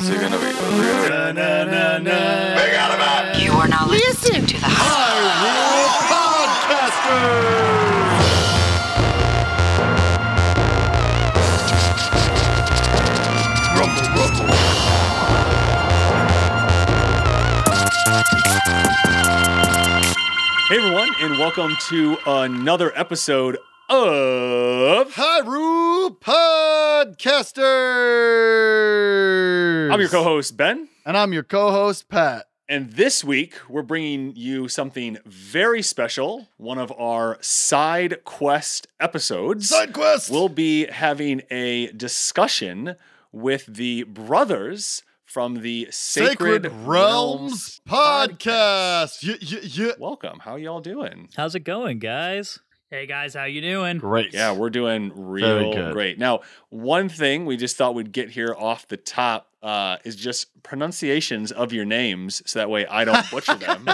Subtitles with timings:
[0.00, 0.46] What's it gonna be?
[0.46, 2.00] What's it gonna
[3.34, 3.44] be?
[3.44, 7.10] You are now listening to the Hyrule Podcasters.
[20.68, 23.58] Hey everyone, and welcome to another episode
[23.90, 26.18] of Hyrule
[27.10, 29.92] Podcasters.
[29.92, 32.46] I'm your co-host Ben, and I'm your co-host Pat.
[32.68, 36.48] and this week we're bringing you something very special.
[36.56, 39.68] One of our side quest episodes.
[39.68, 40.30] Side quest.
[40.30, 42.94] We'll be having a discussion
[43.32, 49.22] with the brothers from the Sacred, Sacred Realms podcast.
[49.22, 49.92] Yeah, yeah, yeah.
[49.98, 50.38] Welcome.
[50.40, 51.28] How y'all doing?
[51.36, 52.60] How's it going, guys?
[52.92, 53.98] Hey guys, how you doing?
[53.98, 54.34] Great.
[54.34, 56.18] Yeah, we're doing real great.
[56.18, 56.40] Now,
[56.70, 61.52] one thing we just thought we'd get here off the top uh, is just pronunciations
[61.52, 63.84] of your names, so that way I don't butcher them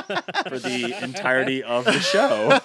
[0.48, 2.58] for the entirety of the show.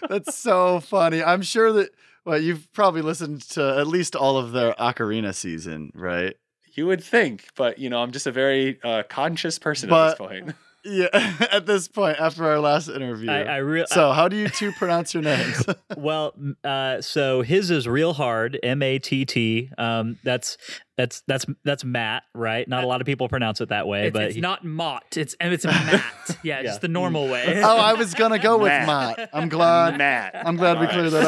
[0.08, 1.24] That's so funny.
[1.24, 1.90] I'm sure that
[2.24, 6.36] well, you've probably listened to at least all of their Ocarina season, right?
[6.74, 10.18] You would think, but you know, I'm just a very uh, conscious person at this
[10.18, 10.54] point.
[10.86, 11.08] Yeah.
[11.52, 13.30] At this point, after our last interview.
[13.30, 15.64] I, I real so, how do you two pronounce your names?
[15.96, 16.34] well,
[16.64, 19.70] uh, so his is real hard, M A T T.
[19.76, 20.56] Um, that's
[20.96, 22.66] that's that's that's Matt, right?
[22.68, 25.16] Not a lot of people pronounce it that way, It's, but it's he- not Mott.
[25.16, 26.02] It's and it's Matt.
[26.42, 26.62] Yeah, Yeah.
[26.62, 27.60] just the normal way.
[27.62, 29.18] oh, I was gonna go with Matt.
[29.18, 29.30] Matt.
[29.32, 29.98] I'm glad.
[29.98, 30.36] Matt.
[30.46, 31.26] I'm glad we All cleared that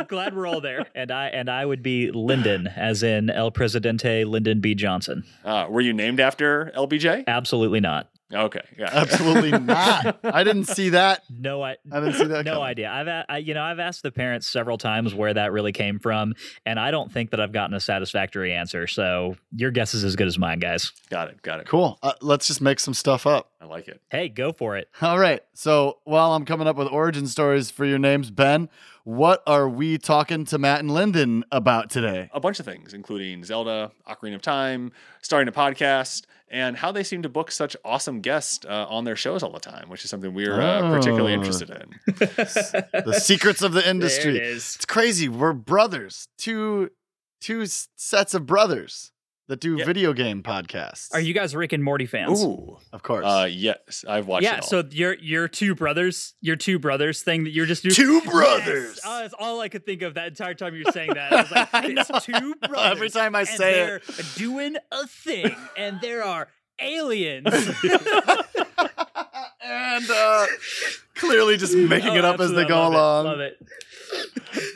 [0.00, 0.08] up.
[0.08, 0.86] Glad we're all there.
[0.94, 4.74] and I and I would be Lyndon, as in El Presidente Lyndon B.
[4.74, 5.24] Johnson.
[5.44, 7.24] Uh, were you named after LBJ?
[7.26, 8.08] Absolutely not.
[8.32, 8.90] Okay, yeah.
[8.92, 10.18] Absolutely not.
[10.22, 11.22] I didn't see that.
[11.30, 11.76] No, I.
[11.90, 12.44] I didn't see that.
[12.44, 12.64] No coming.
[12.68, 12.90] idea.
[12.90, 15.98] I've a- I, you know I've asked the parents several times where that really came
[15.98, 16.34] from,
[16.66, 18.86] and I don't think that I've gotten a satisfactory answer.
[18.86, 20.92] So your guess is as good as mine, guys.
[21.10, 21.40] Got it.
[21.42, 21.66] Got it.
[21.66, 21.98] Cool.
[22.02, 23.50] Uh, let's just make some stuff up.
[23.60, 24.00] I like it.
[24.10, 24.88] Hey, go for it.
[25.00, 25.40] All right.
[25.54, 28.68] So while I'm coming up with origin stories for your names, Ben,
[29.08, 32.28] what are we talking to Matt and Lyndon about today?
[32.34, 34.92] a bunch of things, including Zelda, Ocarina of Time,
[35.22, 39.16] starting a podcast, and how they seem to book such awesome guests uh, on their
[39.16, 41.36] shows all the time, which is something we're uh, particularly Oh.
[41.36, 41.88] interested in.
[43.06, 44.34] The secrets of the industry.
[44.34, 44.74] There it is.
[44.76, 45.26] It's crazy.
[45.30, 46.28] We're brothers.
[46.36, 46.90] Two
[47.40, 49.12] two sets of brothers
[49.48, 49.84] that do Yeah.
[49.84, 51.12] video game podcasts.
[51.12, 52.42] Are you guys Rick and Morty fans?
[52.44, 53.24] Ooh, Of course.
[53.26, 54.44] uh, yes, I've watched.
[54.44, 54.68] yeah, it all.
[54.68, 57.94] so your your two brothers, your two brothers thing that you're just doing.
[57.94, 58.30] Two Yes!
[58.30, 59.00] brothers.
[59.04, 61.32] Oh, that's all I could think of that entire time you were saying that.
[61.32, 62.18] I was like, it's know.
[62.20, 62.92] two brothers.
[62.92, 64.26] Every time I and say they're it.
[64.36, 66.48] doing a thing, and there are
[66.80, 67.46] aliens.
[69.62, 70.46] And uh,
[71.14, 72.96] clearly just making it Oh, up as they go I love it.
[72.96, 73.24] along.
[73.26, 73.66] Love it.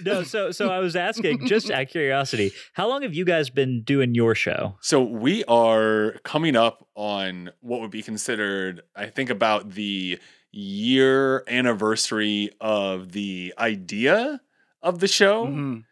[0.05, 3.49] No, so so I was asking just out of curiosity, how long have you guys
[3.51, 4.77] been doing your show?
[4.81, 10.19] So we are coming up on what would be considered, I think, about the
[10.51, 14.41] year anniversary of the idea
[14.83, 15.47] of the show.
[15.47, 15.85] Mhm.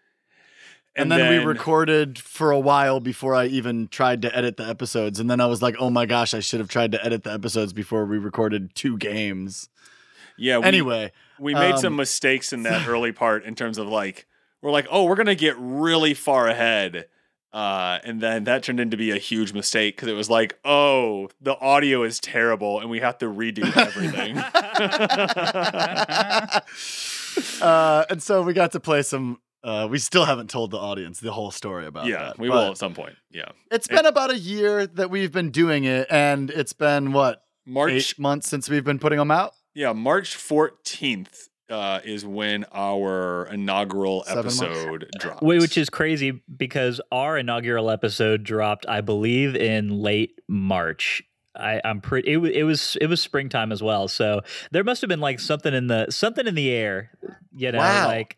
[0.97, 5.21] And, then, we recorded for a while before I even tried to edit the episodes.
[5.21, 7.33] And then I was like, oh my gosh, I should have tried to edit the
[7.33, 9.69] episodes before we recorded two games.
[10.37, 10.59] Yeah.
[10.59, 14.27] We, anyway, we made some um, mistakes in that early part in terms of like
[14.62, 17.06] we're like, oh, we're gonna get really far ahead.
[17.53, 21.29] Uh, and then that turned into be a huge mistake because it was like, oh,
[21.41, 24.39] the audio is terrible and we have to redo everything.
[27.62, 29.41] uh, and so we got to play some.
[29.62, 32.10] Uh, we still haven't told the audience the whole story about it.
[32.10, 32.38] yeah, that.
[32.38, 33.15] we will at some point.
[33.31, 33.50] Yeah.
[33.71, 37.93] It's been about a year that we've been doing it, and it's been what March
[37.93, 39.53] eight months since we've been putting them out.
[39.75, 44.62] Yeah, March 14th uh, is when our inaugural Seven months.
[44.62, 45.43] episode drops.
[45.43, 51.22] Wait, which is crazy because our inaugural episode dropped, I believe, in late March.
[51.60, 52.32] I, I'm pretty.
[52.32, 54.41] It, wa- it was it was springtime as well, so
[54.71, 57.10] there must have been like something in the something in the air,
[57.54, 58.06] you know, Wow.
[58.06, 58.37] like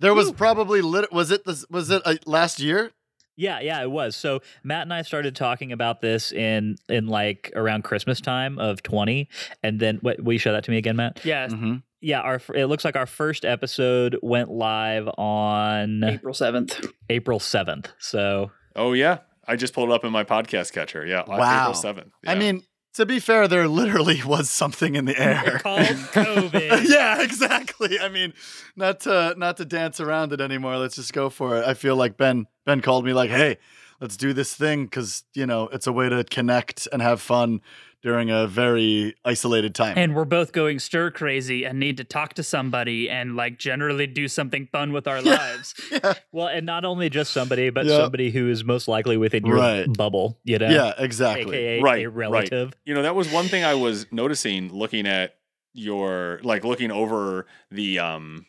[0.00, 1.12] There was probably lit.
[1.12, 1.64] Was it this?
[1.70, 2.90] Was it uh, last year?
[3.36, 4.14] Yeah, yeah, it was.
[4.14, 8.80] So Matt and I started talking about this in in like around Christmas time of
[8.84, 9.28] 20
[9.62, 11.20] and then what will you show that to me again, Matt?
[11.24, 11.76] Yeah, Mm-hmm.
[12.00, 16.86] Yeah, our it looks like our first episode went live on April seventh.
[17.08, 17.86] April 7th.
[17.98, 19.18] So Oh, yeah.
[19.46, 21.04] I just pulled it up in my podcast catcher.
[21.04, 21.24] Yeah.
[21.26, 21.70] Wow.
[21.70, 22.10] April 7th.
[22.26, 22.62] I mean,
[22.94, 25.58] to be fair, there literally was something in the air.
[25.62, 26.84] Called COVID.
[26.88, 27.98] yeah, exactly.
[27.98, 28.32] I mean,
[28.76, 30.76] not to not to dance around it anymore.
[30.78, 31.66] Let's just go for it.
[31.66, 33.58] I feel like Ben Ben called me like, "Hey,
[34.00, 37.60] let's do this thing because you know it's a way to connect and have fun
[38.04, 39.94] during a very isolated time.
[39.96, 44.06] And we're both going stir crazy and need to talk to somebody and like generally
[44.06, 45.30] do something fun with our Yeah.
[45.38, 45.74] lives.
[45.90, 47.96] yeah, Well, and not only just somebody, but Yeah.
[47.96, 49.86] somebody who is most likely within your Right.
[49.90, 50.68] bubble, you know?
[50.68, 51.56] yeah, exactly.
[51.56, 52.30] AKA Right, a right.
[52.30, 52.74] relative.
[52.84, 55.36] You know, that was one thing I was noticing looking at
[55.72, 58.44] your like looking over the um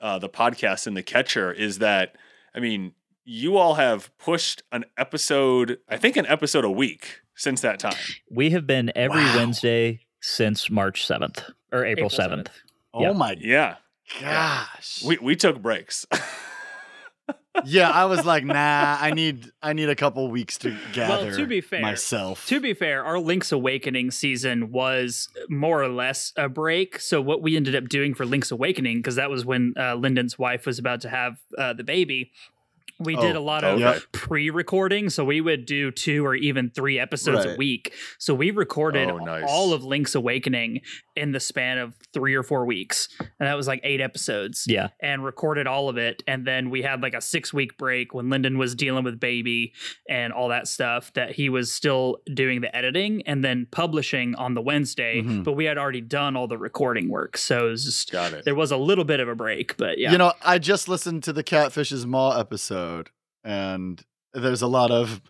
[0.00, 2.16] uh the podcast in the catcher is that
[2.54, 2.94] I mean,
[3.26, 7.96] you all have pushed an episode, I think an episode a week since that time.
[8.30, 9.36] We have been every Wow.
[9.36, 11.42] Wednesday since March 7th
[11.72, 12.44] or April, April 7th.
[12.44, 12.48] 7th.
[12.92, 13.12] Oh Yeah.
[13.12, 13.76] my Yeah.
[14.20, 15.02] gosh.
[15.04, 16.06] We we took breaks.
[17.64, 21.36] yeah, I was like, nah, I need I need a couple weeks to gather Well,
[21.36, 22.46] to be fair, myself.
[22.46, 27.00] To be fair, our Link's Awakening season was more or less a break.
[27.00, 30.38] So what we ended up doing for Link's Awakening, because that was when uh, Lyndon's
[30.38, 32.30] wife was about to have uh, the baby.
[33.00, 33.98] We did Oh, a lot of okay.
[34.12, 37.92] Pre-recording, so we would do two or even three episodes a week.
[38.18, 39.44] So we recorded Oh, nice.
[39.46, 40.82] all of Link's Awakening
[41.16, 44.88] in the span of three or four weeks, and that was like eight episodes Yeah.
[45.02, 46.22] and recorded all of it.
[46.26, 49.72] And then we had like a six week break when Lyndon was dealing with baby
[50.08, 54.54] and all that stuff that he was still doing the editing and then publishing on
[54.54, 55.22] the Wednesday.
[55.22, 55.44] Mhm.
[55.44, 57.36] But we had already done all the recording work.
[57.36, 58.44] So it was just, Got it.
[58.44, 60.12] there was a little bit of a break, but yeah.
[60.12, 62.89] You know, I just listened to the Catfish's Maw episode,
[63.44, 64.02] and
[64.34, 65.20] there's a lot of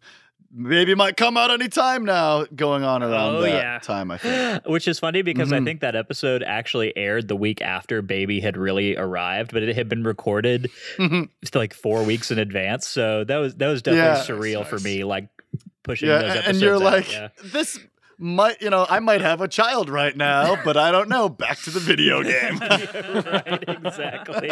[0.53, 3.79] maybe might come out anytime now going on around Oh, that yeah.
[3.79, 4.11] time.
[4.11, 4.63] I think.
[4.67, 5.65] Which is funny because I Mhm.
[5.65, 9.89] think that episode actually aired the week after Baby had really arrived, but it had
[9.89, 10.69] been recorded
[11.55, 12.89] like four weeks in advance.
[12.89, 14.25] So that was that was definitely Yeah.
[14.37, 15.29] surreal for me, like
[15.85, 16.49] pushing yeah, those a- episodes.
[16.49, 17.29] and you're out, like, yeah.
[17.45, 17.79] this
[18.21, 21.29] might, you know, I might have a child right now, but I don't know.
[21.29, 22.59] Back to the video game.
[23.25, 24.49] right, exactly.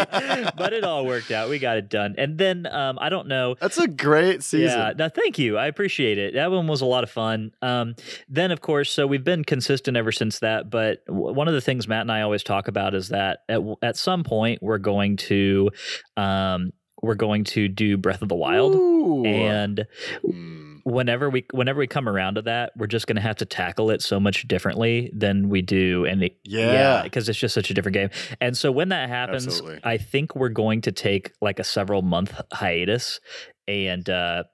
[0.56, 1.48] But it all worked out.
[1.50, 2.14] We got it done.
[2.16, 3.56] And then um, I don't know.
[3.60, 4.78] That's a great season.
[4.78, 5.58] Yeah, no, thank you.
[5.58, 6.34] I appreciate it.
[6.34, 7.52] That one was a lot of fun.
[7.62, 7.94] Um,
[8.28, 10.70] then, of course, so we've been consistent ever since that.
[10.70, 13.60] But w- one of the things Matt and I always talk about is that at,
[13.82, 15.70] at some point we're going to
[16.16, 16.72] um,
[17.02, 19.24] we're going to do Breath of the Wild, Ooh.
[19.24, 19.86] and
[20.24, 20.67] Mm.
[20.88, 23.90] Whenever we whenever we come around to that, we're just going to have to tackle
[23.90, 27.02] it so much differently than we do, and it, Yeah.
[27.02, 28.10] because it's just such a different game.
[28.40, 29.80] And so when that happens, Absolutely.
[29.84, 33.20] I think we're going to take like a several month hiatus,
[33.66, 34.44] and uh,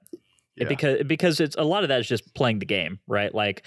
[0.57, 0.67] Yeah.
[0.67, 3.33] because because it's a lot of that is just playing the game, right?
[3.33, 3.65] Like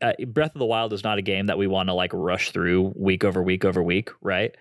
[0.00, 2.50] uh, Breath of the Wild is not a game that we want to like rush
[2.52, 4.54] through week over week over week, right?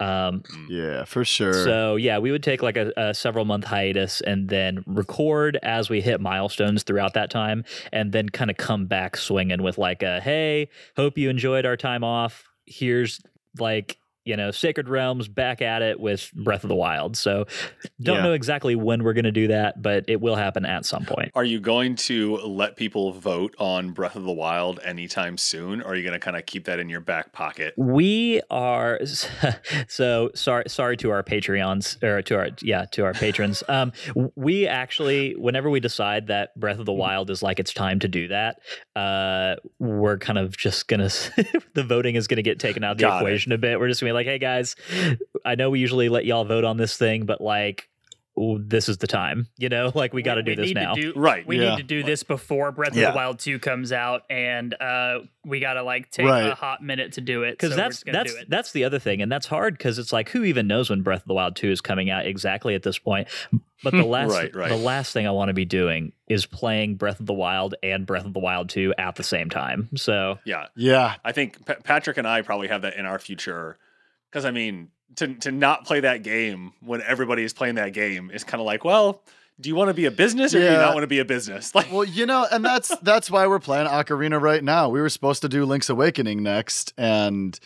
[0.00, 1.52] Um, yeah, for sure.
[1.52, 5.90] so yeah, we would take like a, a several month hiatus and then record as
[5.90, 10.02] we hit milestones throughout that time, and then kind of come back swinging with like
[10.02, 12.44] a hey, hope you enjoyed our time off.
[12.66, 13.20] Here's
[13.58, 17.16] like you know Sacred Realms back at it with Breath of the Wild.
[17.16, 17.46] So
[18.00, 18.22] don't Yeah.
[18.22, 21.30] know exactly when we're going to do that, but it will happen at some point.
[21.34, 25.80] Are you going to let people vote on Breath of the Wild anytime soon?
[25.82, 27.74] Or are you going to kind of keep that in your back pocket?
[27.76, 29.00] We are
[29.88, 30.64] so sorry.
[30.68, 33.62] Sorry to our Patreons or to our yeah to our patrons.
[33.70, 33.92] Um,
[34.34, 38.08] we actually, whenever we decide that Breath of the Wild is like it's time to
[38.08, 38.56] do that,
[38.96, 41.08] uh, we're kind of just gonna
[41.74, 43.26] the voting is gonna get taken out of the Got it.
[43.26, 43.78] equation a bit.
[43.78, 44.76] We're just gonna be like, hey guys,
[45.44, 47.88] I know we usually let y'all vote on this thing, but like.
[48.38, 49.90] ooh, This is the time, you know.
[49.94, 50.94] Like we got to do this now.
[50.94, 51.46] do, Right.
[51.46, 51.70] We Yeah.
[51.70, 53.08] need to do this before Breath Yeah.
[53.08, 56.46] of the Wild 2 comes out, and uh, we got to like take Right.
[56.46, 57.50] a hot minute to do it.
[57.52, 58.48] because so we're that's just that's do it.
[58.48, 61.22] that's the other thing, and that's hard because it's like who even knows when Breath
[61.22, 63.28] of the Wild two is coming out exactly at this point.
[63.82, 64.68] But the last Right, right.
[64.70, 68.06] the last thing I want to be doing is playing Breath of the Wild and
[68.06, 69.90] Breath of the Wild two at the same time.
[69.96, 70.66] So Yeah.
[70.76, 73.76] yeah, I think Pa- Patrick and I probably have that in our future.
[74.30, 78.30] Because, I mean, to, to not play that game when everybody is playing that game
[78.32, 79.22] is kind of like, well,
[79.60, 81.24] do you want to be a business or do you not want to be a
[81.24, 81.74] business?
[81.74, 84.88] Like, Well, you know, and that's that's why we're playing Ocarina right now.
[84.88, 87.58] We were supposed to do Link's Awakening next, and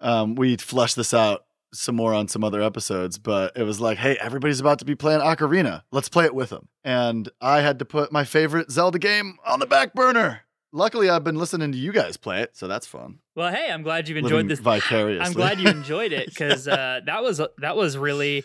[0.00, 3.18] um, we flushed this out some more on some other episodes.
[3.18, 5.82] But it was like, hey, everybody's about to be playing Ocarina.
[5.92, 6.68] Let's play it with them.
[6.84, 10.40] And I had to put my favorite Zelda game on the back burner.
[10.72, 13.20] Luckily, I've been listening to you guys play it, so that's fun.
[13.36, 14.60] Well, hey, I'm glad you've Living enjoyed this.
[14.60, 15.24] vicariously.
[15.26, 18.42] I'm glad you enjoyed it because uh, that was that was really.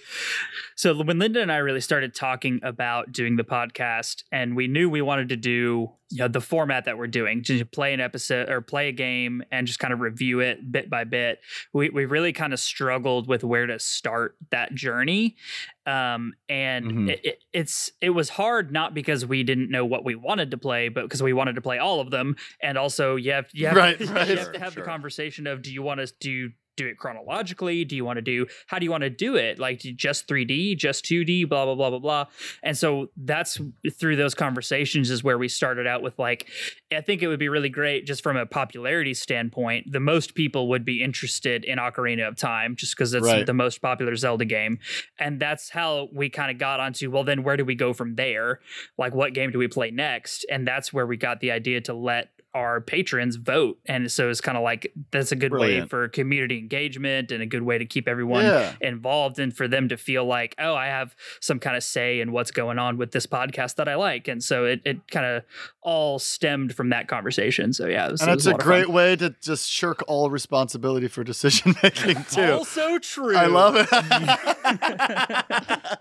[0.75, 4.89] So when Lyndon and I really started talking about doing the podcast, and we knew
[4.89, 8.50] we wanted to do you know the format that we're doing, to play an episode
[8.50, 11.39] or play a game and just kind of review it bit by bit.
[11.71, 15.38] We we really kind of struggled with where to start that journey,
[15.86, 17.10] um, and Mhm.
[17.12, 20.57] it, it, it's it was hard not because we didn't know what we wanted to
[20.57, 23.67] play, but because we wanted to play all of them, and also you have you
[23.67, 24.75] have, Right, you have to have.
[24.81, 27.83] The conversation of do you want us to do do it chronologically?
[27.83, 29.59] Do you want to do how do you want to do it?
[29.59, 32.25] Like just 3D, just 2D, blah blah blah blah blah.
[32.63, 33.59] And so that's
[34.00, 36.50] through those conversations is where we started out with like
[36.89, 39.91] I think it would be really great just from a popularity standpoint.
[39.91, 43.45] The most people would be interested in Ocarina of Time just because it's Right.
[43.45, 44.79] the most popular Zelda game.
[45.19, 48.15] And that's how we kind of got onto well then where do we go from
[48.15, 48.61] there?
[48.97, 50.45] Like what game do we play next?
[50.50, 53.79] And that's where we got the idea to let our patrons vote.
[53.86, 57.46] And so it's kind of like that's a good way for community engagement and a
[57.46, 58.74] good way to keep everyone Yeah.
[58.81, 62.31] involved and for them to feel like, oh, I have some kind of say in
[62.31, 64.27] what's going on with this podcast that I like.
[64.27, 65.43] And so it, it kind of
[65.81, 67.72] all stemmed from that conversation.
[67.74, 68.96] So yeah, it was, And it's was a lot of great fun.
[68.96, 72.51] way to just shirk all responsibility for decision making too.
[72.53, 73.36] Also true.
[73.38, 73.88] I love it.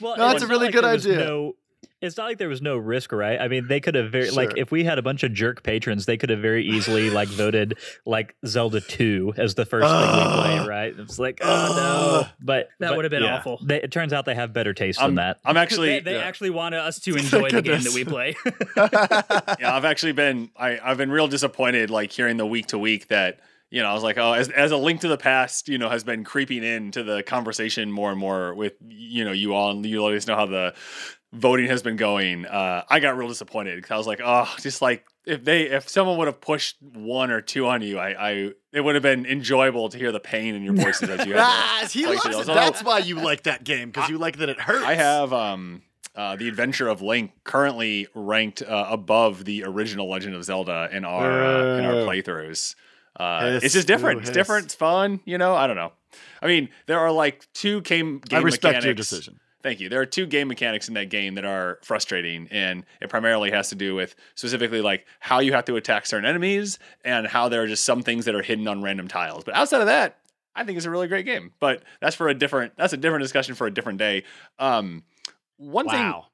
[0.00, 1.16] Well, No, it's that's a really like good idea.
[1.18, 1.54] No,
[2.02, 3.40] it's not like there was no risk, right?
[3.40, 6.04] I mean, they could have very like if we had a bunch of jerk patrons,
[6.06, 10.32] they could have very easily like voted like Zelda Two as the first thing we
[10.34, 10.94] play, right?
[10.98, 13.36] It's like oh no, but That but would have been yeah.
[13.36, 13.60] awful.
[13.64, 15.38] They, it turns out they have better taste I'm, than that.
[15.44, 16.24] I'm actually they they yeah.
[16.24, 18.34] actually want us to enjoy the game that we play.
[19.60, 23.08] yeah, I've actually been I, I've been real disappointed like hearing the week to week
[23.08, 23.38] that
[23.70, 25.88] you know I was like oh as as a link to the past you know
[25.88, 29.86] has been creeping into the conversation more and more with you know you all and
[29.86, 30.74] you always know how the
[31.32, 32.46] voting has been going.
[32.46, 35.88] Uh, I got real disappointed because I was like oh just like if they if
[35.88, 39.24] someone would have pushed one or two on you I I it would have been
[39.26, 41.34] enjoyable to hear the pain in your voices as you.
[41.36, 42.32] Ah, he loves it.
[42.46, 44.84] so- That's why you like that game because you like that it hurts.
[44.84, 45.82] I have um
[46.14, 51.06] uh, the Adventure of Link currently ranked uh, above the original Legend of Zelda in
[51.06, 52.74] our uh, in our playthroughs.
[53.16, 54.18] Uh, Hiss, it's just different.
[54.18, 54.66] boo, It's different.
[54.66, 55.20] It's fun.
[55.24, 55.92] You know, I don't know.
[56.42, 58.84] I mean, there are like two game game I respect mechanics.
[58.84, 59.40] your decision.
[59.62, 59.88] Thank you.
[59.88, 63.68] There are two game mechanics in that game that are frustrating, and it primarily has
[63.68, 67.62] to do with specifically like how you have to attack certain enemies and how there
[67.62, 69.44] are just some things that are hidden on random tiles.
[69.44, 70.18] But outside of that,
[70.54, 71.52] I think it's a really great game.
[71.60, 72.72] But that's for a different.
[72.76, 74.24] That's a different discussion for a different day.
[74.58, 75.04] Um,
[75.58, 76.26] one Wow.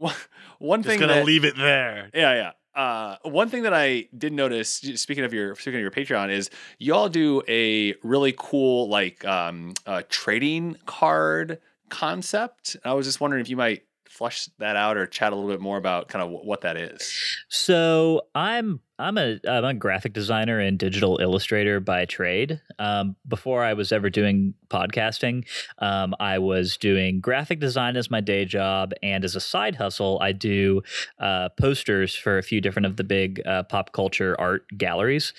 [0.00, 0.10] thing.
[0.58, 2.08] One Just thing gonna that, leave it there.
[2.14, 2.80] yeah, yeah.
[2.80, 6.48] Uh, one thing that I did notice, speaking of your speaking of your Patreon, is
[6.78, 11.58] y'all do a really cool like um, uh, trading card
[11.90, 12.76] concept.
[12.84, 15.60] I was just wondering if you might flush that out or chat a little bit
[15.60, 17.14] more about kind of what that is.
[17.48, 22.60] So I'm I'm a I'm a graphic designer and digital illustrator by trade.
[22.78, 25.46] Um, before I was ever doing podcasting,
[25.78, 30.18] um, I was doing graphic design as my day job, and as a side hustle,
[30.20, 30.82] I do
[31.18, 35.32] uh, posters for a few different of the big uh, pop culture art galleries.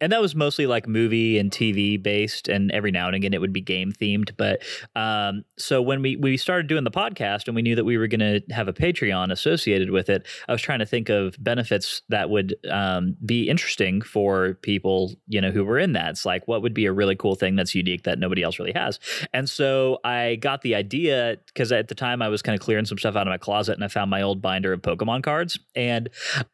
[0.00, 3.40] And that was mostly like movie and TV based, and every now and again it
[3.40, 4.30] would be game themed.
[4.38, 4.62] But
[4.96, 8.08] um, so when we we started doing the podcast, and we knew that we were
[8.08, 12.02] going to have a Patreon associated with it, I was trying to think of benefits
[12.08, 12.56] that would
[13.02, 16.10] um, be interesting for people, you know, who were in that.
[16.10, 18.72] It's like, what would be a really cool thing that's unique that nobody else really
[18.72, 18.98] has?
[19.32, 22.84] And so I got the idea because at the time I was kind of clearing
[22.84, 25.58] some stuff out of my closet and I found my old binder of Pokemon cards.
[25.74, 26.08] And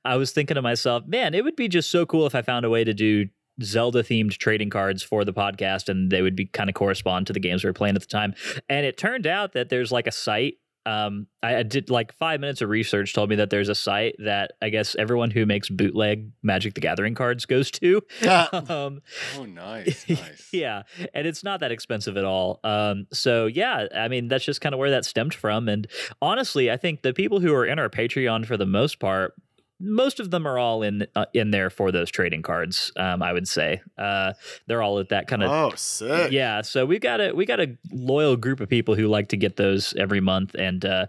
[0.05, 2.65] I was thinking to myself, man, it would be just so cool if I found
[2.65, 3.27] a way to do
[3.63, 7.33] Zelda themed trading cards for the podcast and they would be kind of correspond to
[7.33, 8.35] the games we were playing at the time.
[8.69, 10.55] And it turned out that there's like a site
[10.87, 14.15] um, I, I did like five minutes of research told me that there's a site
[14.25, 18.03] that I guess everyone who makes bootleg Magic the Gathering cards goes to.
[18.69, 19.01] um,
[19.37, 20.49] Oh, nice, nice.
[20.53, 20.83] yeah,
[21.15, 22.61] and it's not that expensive at all.
[22.65, 25.69] Um, so yeah, I mean that's just kind of where that stemmed from.
[25.69, 25.87] And
[26.23, 29.35] honestly, I think the people who are in our Patreon for the most part.
[29.81, 32.91] Most of them are all in uh, in there for those trading cards.
[32.97, 34.33] Um, I would say uh,
[34.67, 36.33] they're all at that kind of Oh, sick.
[36.33, 39.37] yeah, so we got a we got a loyal group of people who like to
[39.37, 41.07] get those every month, and uh,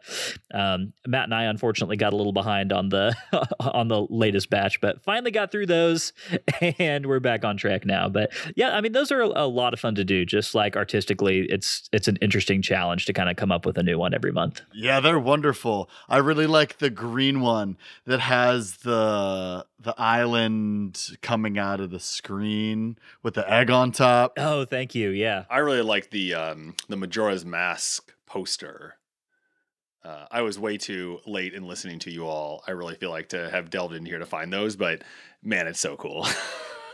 [0.54, 3.16] um, Matt and I unfortunately got a little behind on the
[3.60, 6.14] on the latest batch, but finally got through those,
[6.62, 8.08] and we're back on track now.
[8.10, 10.26] But yeah, I mean those are a, a lot of fun to do.
[10.26, 13.84] Just like artistically, it's it's an interesting challenge to kind of come up with a
[13.84, 14.62] new one every month.
[14.74, 15.90] Yeah, they're wonderful.
[16.08, 22.00] I really like the green one that has the the island coming out of the
[22.00, 24.34] screen with the egg on top.
[24.38, 25.10] Oh, thank you.
[25.10, 25.46] Yeah.
[25.50, 28.96] I really like the um, the Majora's Mask poster.
[30.04, 32.64] Uh, I was way too late in listening to you all.
[32.68, 35.04] I really feel like to have delved in here to find those, but
[35.44, 36.26] man, it's so cool.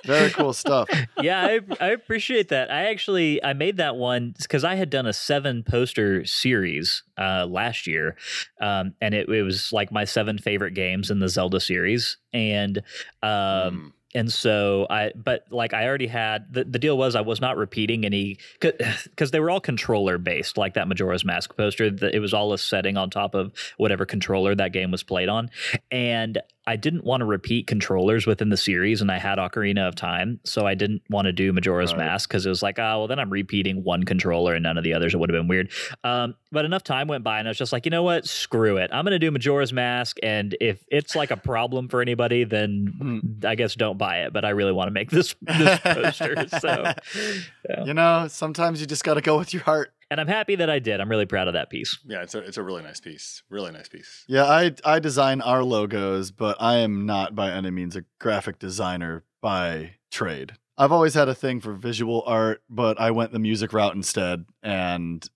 [0.06, 0.90] Very cool stuff.
[1.22, 2.72] yeah, I, I appreciate that.
[2.72, 7.46] I actually I made that one because I had done a seven poster series uh,
[7.48, 8.16] last year,
[8.62, 12.80] um, and it, it was like my seven favorite games in the Zelda series, and
[13.24, 13.92] um, Mm.
[14.14, 17.58] and so I but like I already had the, the deal was I was not
[17.58, 22.20] repeating any because they were all controller based like that Majora's Mask poster that it
[22.20, 25.50] was all a setting on top of whatever controller that game was played on
[25.92, 29.96] and I didn't want to repeat controllers within the series, and I had Ocarina of
[29.96, 32.00] Time, so I didn't want to do Majora's Right.
[32.06, 34.84] Mask because it was like, oh, well, then I'm repeating one controller and none of
[34.84, 35.14] the others.
[35.14, 35.72] It would have been weird.
[36.04, 38.26] Um, but enough time went by, and I was just like, you know what?
[38.28, 38.90] Screw it.
[38.94, 42.94] I'm going to do Majora's Mask, and if it's like a problem for anybody, then
[42.98, 43.20] Hmm.
[43.46, 44.34] I guess don't buy it.
[44.34, 46.94] But I really want to make this this poster, so
[47.86, 49.92] You know, sometimes you just got to go with your heart.
[50.12, 51.02] And I'm happy that I did.
[51.02, 51.98] I'm really proud of that piece.
[52.06, 53.44] Yeah, it's a it's a really nice piece.
[53.50, 54.24] Really nice piece.
[54.28, 58.60] Yeah, I I design our logos, but I am not by any means a graphic
[58.60, 60.54] designer by trade.
[60.78, 64.46] I've always had a thing for visual art, but I went the music route instead,
[64.62, 65.28] and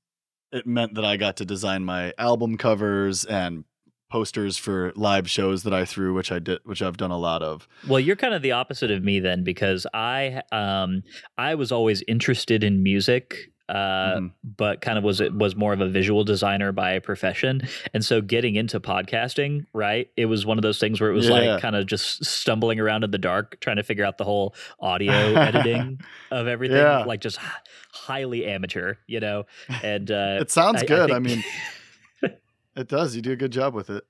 [0.52, 3.64] it meant that I got to design my album covers and
[4.12, 7.44] posters for live shows that I threw, which I did, which I've done a lot
[7.44, 7.68] of.
[7.88, 11.04] Well, you're kind of the opposite of me then, because I um
[11.38, 13.52] I was always interested in music.
[13.70, 14.32] Uh, Mhm.
[14.58, 17.62] but kind of was it was more of a visual designer by profession,
[17.94, 20.10] and so getting into podcasting, right?
[20.18, 21.34] It was one of those things where it was Yeah.
[21.54, 24.56] like kind of just stumbling around in the dark, trying to figure out the whole
[24.80, 26.00] audio editing
[26.32, 27.04] of everything, Yeah.
[27.06, 27.38] like just
[27.94, 29.46] highly amateur, you know.
[29.84, 31.12] And uh, it sounds I- I good.
[31.12, 31.44] I, think- mean,
[32.76, 33.16] it does.
[33.16, 34.04] You do a good job with it.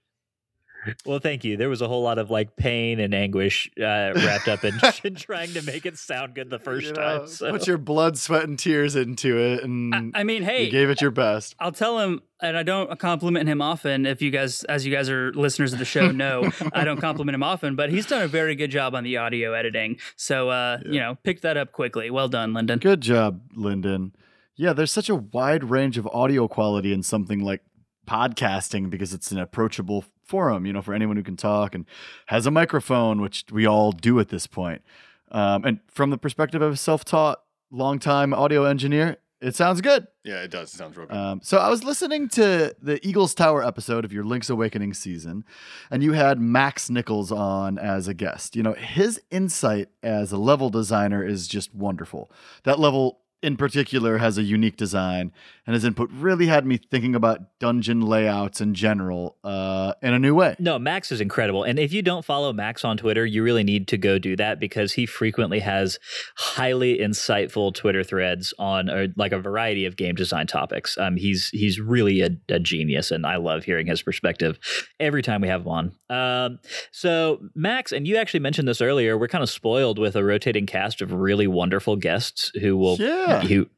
[1.06, 1.58] Well, thank you.
[1.58, 5.16] There was a whole lot of like pain and anguish uh, wrapped up in, in
[5.16, 7.28] trying to make it sound good the first You know, time.
[7.28, 7.52] So.
[7.52, 10.90] Put your blood, sweat, and tears into it, and I, I mean, hey, you gave
[10.90, 11.56] it your best.
[11.60, 14.06] I'll tell him, and I don't compliment him often.
[14.06, 17.36] If you guys, as you guys are listeners of the show, know I don't compliment
[17.36, 19.98] him often, but he's done a very good job on the audio editing.
[20.16, 20.92] So, uh, Yeah.
[20.92, 22.10] you know, pick that up quickly.
[22.10, 22.80] Well done, Lyndon.
[22.80, 24.14] Good job, Lyndon.
[24.56, 27.62] Yeah, there's such a wide range of audio quality in something like
[28.08, 31.86] podcasting because it's an approachable forum, you know, for anyone who can talk and
[32.28, 34.84] has a microphone, which we all do at this point.
[35.32, 40.06] Um, and from the perspective of a self-taught, long-time audio engineer, it sounds good.
[40.26, 40.74] Yeah, it does.
[40.74, 41.16] It sounds real good.
[41.16, 45.46] Um, so I was listening to the Eagles Tower episode of your Link's Awakening season,
[45.90, 48.56] and you had Max Nichols on as a guest.
[48.56, 52.30] You know, his insight as a level designer is just wonderful.
[52.64, 55.32] That level in particular has a unique design,
[55.66, 60.20] and his input really had me thinking about dungeon layouts in general uh, in a
[60.20, 60.56] new way.
[60.60, 61.64] No, Max is incredible.
[61.64, 64.60] And if you don't follow Max on Twitter, you really need to go do that
[64.60, 66.00] because he frequently has
[66.36, 70.98] highly insightful Twitter threads on uh, like a variety of game design topics.
[70.98, 74.60] Um, he's he's really a, a genius, and I love hearing his perspective
[75.00, 75.92] every time we have him on.
[76.10, 76.60] Um,
[76.92, 80.66] so Max, and you actually mentioned this earlier, we're kind of spoiled with a rotating
[80.66, 83.29] cast of really wonderful guests who will Yeah.
[83.40, 83.70] Who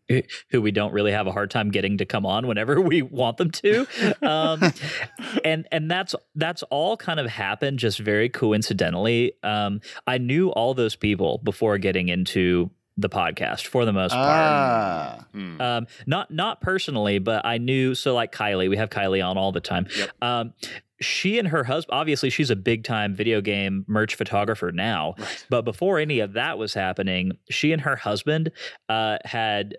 [0.49, 3.37] who we don't really have a hard time getting to come on whenever we want
[3.37, 3.87] them to.
[4.21, 4.61] Um,
[5.45, 9.33] and and that's that's all kind of happened just very coincidentally.
[9.43, 14.27] Um, I knew all those people before getting into the podcast for the most part.
[14.27, 15.61] Ah, Hmm.
[15.61, 17.95] Um, not not personally, but I knew.
[17.95, 19.87] So like Kylie, we have Kylie on all the time.
[19.97, 20.09] Yep.
[20.21, 20.53] Um,
[21.01, 25.15] she and her husband, obviously, she's a big time video game merch photographer now.
[25.17, 25.45] Right.
[25.49, 28.51] But before any of that was happening, she and her husband
[28.87, 29.77] uh, had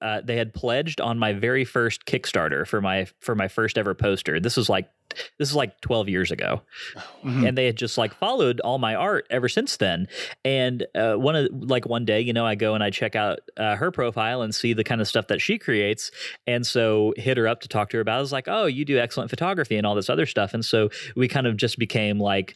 [0.00, 3.94] uh, they had pledged on my very first Kickstarter for my for my first ever
[3.94, 4.40] poster.
[4.40, 4.88] This was like
[5.38, 6.62] this is like 12 years ago
[7.24, 7.48] Mhm.
[7.48, 10.06] and they had just like followed all my art ever since then
[10.44, 13.38] and uh, one of like one day you know i go and i check out
[13.56, 16.10] uh, her profile and see the kind of stuff that she creates
[16.46, 18.18] and so hit her up to talk to her about it.
[18.18, 20.88] i was like oh you do excellent photography and all this other stuff and so
[21.16, 22.54] we kind of just became like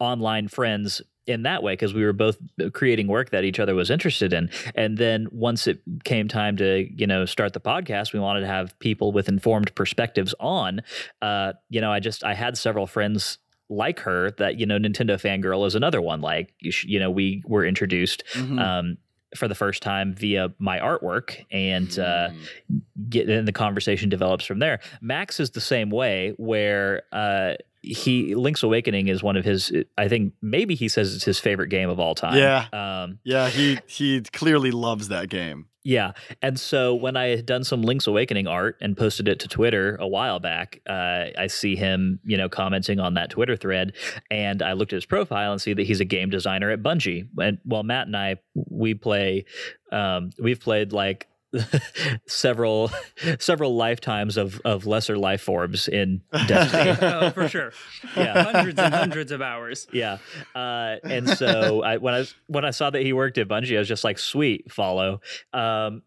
[0.00, 2.38] online friends in that way because we were both
[2.72, 6.88] creating work that each other was interested in and then once it came time to
[6.96, 10.80] you know start the podcast we wanted to have people with informed perspectives on
[11.22, 13.38] uh you know i just i had several friends
[13.68, 17.10] like her that you know nintendo fangirl is another one like you, sh- you know
[17.10, 18.58] we were introduced Mhm.
[18.60, 18.96] um
[19.36, 22.78] for the first time via my artwork and uh Hmm.
[23.10, 24.80] get and the conversation develops from there.
[25.02, 27.54] Max is the same way where uh
[27.94, 31.68] he Link's Awakening is one of his I think maybe he says it's his favorite
[31.68, 32.36] game of all time.
[32.38, 32.66] Yeah.
[32.72, 35.66] Um yeah, he he clearly loves that game.
[35.84, 36.12] yeah.
[36.42, 39.96] And so when I had done some Link's Awakening art and posted it to Twitter
[39.98, 43.94] a while back, uh, I see him, you know, commenting on that Twitter thread.
[44.30, 47.28] And I looked at his profile and see that he's a game designer at Bungie.
[47.40, 49.46] And well, Matt and I, we play,
[49.90, 51.26] um, we've played like
[52.26, 52.90] several
[53.38, 56.96] several lifetimes of of lesser life forms in Destiny.
[57.00, 57.72] oh, for sure.
[58.16, 58.42] Yeah.
[58.42, 59.86] Hundreds and hundreds of hours.
[59.92, 60.18] Yeah,
[60.54, 63.78] uh, and so I, when I when I saw that he worked at Bungie, I
[63.78, 65.20] was just like, sweet, follow.
[65.52, 66.02] Um,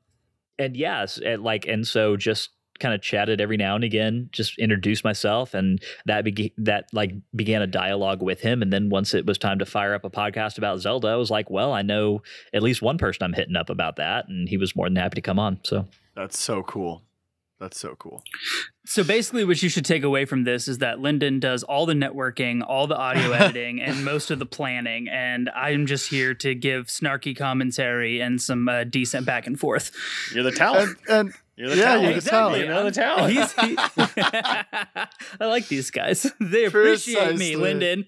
[0.59, 2.49] and yes, and like, and so just
[2.81, 7.13] kind of chatted every now and again, just introduced myself, and that began that like
[7.35, 8.61] began a dialogue with him.
[8.61, 11.31] And then once it was time to fire up a podcast about Zelda, I was
[11.31, 14.57] like, well, I know at least one person I'm hitting up about that, and he
[14.57, 15.59] was more than happy to come on.
[15.63, 17.03] So That's so cool.
[17.61, 18.23] That's so cool.
[18.87, 21.93] So basically, what you should take away from this is that Lyndon does all the
[21.93, 26.55] networking, all the audio editing, and most of the planning, and I'm just here to
[26.55, 29.91] give snarky commentary and some uh, decent back and forth.
[30.33, 30.97] You're the talent.
[31.07, 32.03] And, and You're the yeah, talent.
[32.03, 32.59] you're the talent.
[32.61, 33.33] You know the talent.
[33.33, 33.75] He's, he,
[35.39, 36.31] I like these guys.
[36.39, 37.55] They appreciate me, Precisely.
[37.55, 38.05] Lyndon.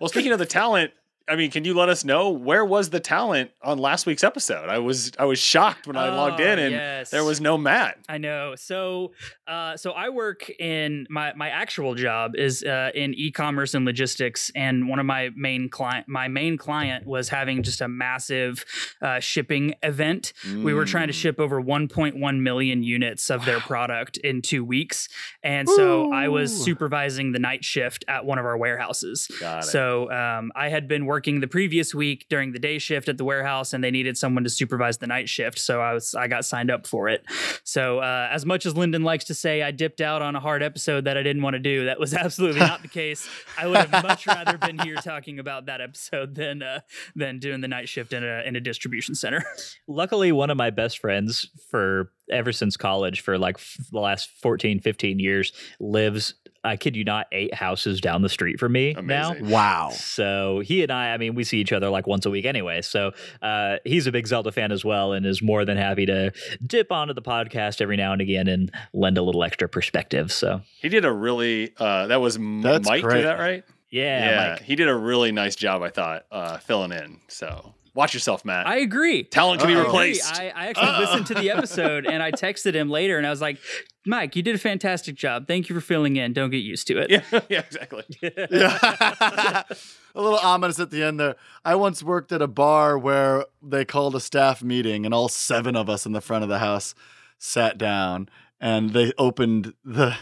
[0.00, 0.92] Well, speaking of the talent,
[1.28, 4.68] I mean, can you let us know where was the talent on last week's episode?
[4.68, 7.10] I was I was shocked when I logged oh, in Oh, and yes.
[7.10, 7.98] there was no Matt.
[8.08, 8.54] I know.
[8.56, 9.12] So,
[9.52, 14.50] uh, so I work in my my actual job is uh, in e-commerce and logistics,
[14.54, 18.64] and one of my main client my main client was having just a massive
[19.02, 20.32] uh, shipping event.
[20.68, 21.22] We were trying to Mm.
[21.22, 25.08] ship over 1.1 million units of their product in two weeks,
[25.42, 29.28] and so I was supervising the night shift at one of our warehouses.
[29.60, 33.24] So um, I had been working the previous week during the day shift at the
[33.24, 35.58] warehouse, and they needed someone to supervise the night shift.
[35.58, 37.20] So I was I got signed up for it.
[37.64, 40.62] So uh, as much as Lyndon likes to say, I dipped out on a hard
[40.62, 41.84] episode that I didn't want to do.
[41.86, 43.28] That was absolutely not the case.
[43.58, 46.80] I would have much rather been here talking about that episode than uh,
[47.14, 49.44] than doing the night shift in a in a distribution center.
[49.86, 54.30] Luckily, one of my best friends for ever since college for like f- the last
[54.40, 58.94] 14, 15 years lives, I kid you not, eight houses down the street from me
[59.02, 59.34] now.
[59.40, 59.90] Wow.
[59.92, 62.82] So he and I, I mean, we see each other like once a week anyway.
[62.82, 66.32] So uh, he's a big Zelda fan as well and is more than happy to
[66.64, 70.30] dip onto the podcast every now and again and lend a little extra perspective.
[70.32, 73.16] So He did a really uh that was M- That's Mike, great.
[73.18, 73.64] did that right?
[73.90, 74.62] yeah, Mike.
[74.62, 77.18] He did a really nice job, I thought, uh filling in.
[77.28, 78.66] So watch yourself, Matt.
[78.66, 79.24] I agree.
[79.24, 79.80] Talent can be Uh-oh.
[79.80, 79.92] I agree.
[79.92, 80.40] replaced.
[80.40, 81.00] I, I actually uh.
[81.00, 83.58] listened to the episode and I texted him later and I was like,
[84.04, 85.46] Mike, you did a fantastic job.
[85.46, 86.32] Thank you for filling in.
[86.32, 87.10] Don't get used to it.
[87.32, 88.04] yeah, yeah, exactly.
[88.20, 88.78] Yeah.
[90.14, 91.36] a little ominous at the end there.
[91.64, 95.76] I once worked at a bar where they called a staff meeting and all seven
[95.76, 96.94] of us in the front of the house
[97.38, 98.28] sat down
[98.60, 100.16] and they opened the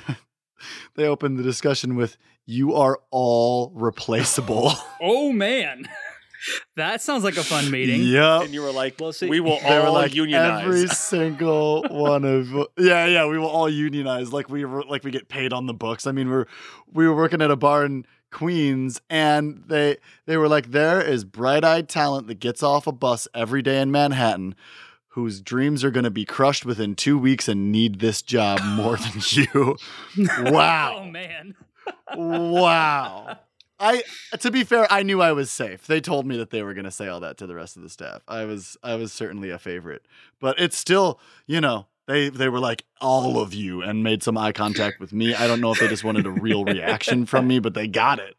[0.94, 4.72] they opened the discussion with you are all replaceable.
[5.00, 5.88] Oh man.
[6.76, 8.02] That sounds like a fun meeting.
[8.02, 8.42] yep.
[8.42, 10.64] And you were like, Well, see, we will They were all like unionize.
[10.64, 12.48] every single one of
[12.78, 15.74] yeah yeah we will all unionize like we were like we get paid on the
[15.74, 16.06] books.
[16.06, 16.46] I mean we're
[16.92, 21.24] we were working at a bar in Queens and they they were like there is
[21.24, 24.54] bright eyed talent that gets off a bus every day in Manhattan
[25.14, 28.96] whose dreams are going to be crushed within two weeks and need this job more
[28.96, 29.76] than you.
[30.52, 31.00] Wow.
[31.02, 31.56] oh man.
[32.16, 33.36] wow.
[33.80, 34.02] I
[34.38, 35.86] to be fair, I knew I was safe.
[35.86, 37.82] They told me that they were going to say all that to the rest of
[37.82, 38.22] the staff.
[38.28, 40.04] I was I was certainly a favorite.
[40.38, 44.36] But it's still, you know, they they were like all of you and made some
[44.36, 45.34] eye contact with me.
[45.34, 48.18] I don't know if they just wanted a real reaction from me, but they got
[48.18, 48.36] it.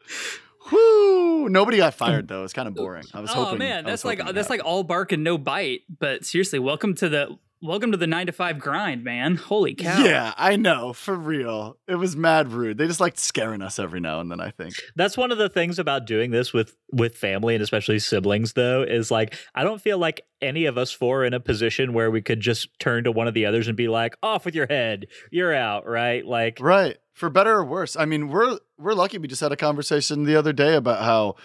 [0.71, 1.49] Whoo!
[1.49, 2.43] Nobody got fired though.
[2.43, 3.05] It's kind of boring.
[3.13, 4.49] I was Oh hoping Oh man, that's like that's that.
[4.49, 5.81] like all bark and no bite.
[5.99, 9.35] But seriously, welcome to the welcome to the nine to five grind, man.
[9.35, 10.03] Holy cow.
[10.03, 11.77] Yeah, I know, for real.
[11.87, 12.77] It was mad rude.
[12.77, 14.75] They just liked scaring us every now and then, I think.
[14.95, 18.83] That's one of the things about doing this with with family and especially siblings though
[18.83, 22.11] is like I don't feel like any of us four are in a position where
[22.11, 24.67] we could just turn to one of the others and be like off with your
[24.67, 26.97] head you're out right like Right.
[27.13, 27.95] For better or worse.
[27.95, 31.35] I mean, we're we're lucky we just had a conversation the other day about how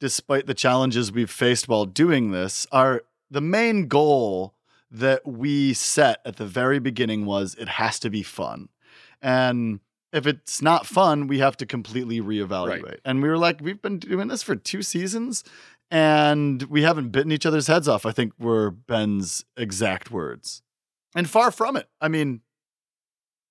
[0.00, 4.54] despite the challenges we've faced while doing this, our the main goal
[4.90, 8.68] that we set at the very beginning was it has to be fun.
[9.22, 9.80] And
[10.12, 12.98] if it's not fun, we have to completely reevaluate.
[13.04, 15.44] And we were like, we've been doing this for two seasons
[15.90, 20.62] and we haven't bitten each other's heads off, I think were Ben's exact words.
[21.14, 21.88] And far from it.
[22.00, 22.40] I mean,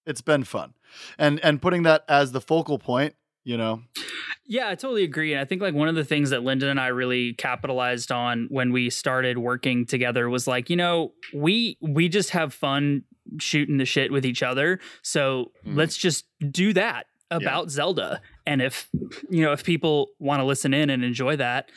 [0.05, 0.73] it's been fun.
[1.17, 3.15] And and putting that as the focal point,
[3.49, 3.81] you know.
[4.45, 5.33] Yeah, I totally agree.
[5.33, 8.47] And I think like one of the things that Lyndon and I really capitalized on
[8.49, 13.03] when we started working together was like, you know, we we just have fun
[13.39, 14.79] shooting the shit with each other.
[15.01, 15.75] So Hmm.
[15.77, 18.21] let's just do that about Zelda.
[18.47, 18.87] And if
[19.29, 21.69] you know, if people want to listen in and enjoy that,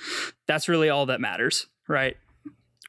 [0.47, 2.17] that's really all that matters, right?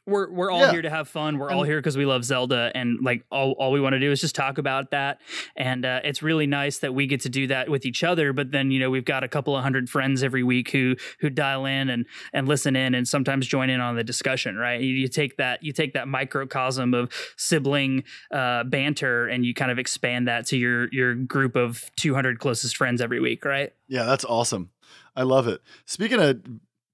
[0.06, 0.70] We're we're all Yeah.
[0.72, 1.38] here to have fun.
[1.38, 4.10] We're all here because we love Zelda, and like all all we want to do
[4.12, 5.18] is just talk about that.
[5.56, 8.34] And uh, it's really nice that we get to do that with each other.
[8.34, 11.30] But then you know we've got a couple of hundred friends every week who who
[11.30, 14.56] dial in and and listen in and sometimes join in on the discussion.
[14.56, 14.78] Right?
[14.80, 19.70] You, you take that you take that microcosm of sibling uh, banter and you kind
[19.70, 23.42] of expand that to your your group of two hundred closest friends every week.
[23.46, 23.72] Right?
[23.88, 24.68] Yeah, that's awesome.
[25.16, 25.62] I love it.
[25.86, 26.42] Speaking of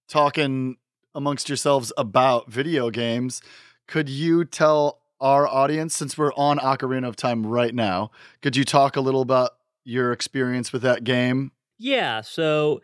[0.09, 0.77] talking
[1.14, 3.42] amongst yourselves about video games,
[3.87, 8.64] could you tell our audience, since we're on Ocarina of Time right now, could you
[8.64, 9.51] talk a little about
[9.85, 11.53] your experience with that game?
[11.79, 12.81] Yeah, so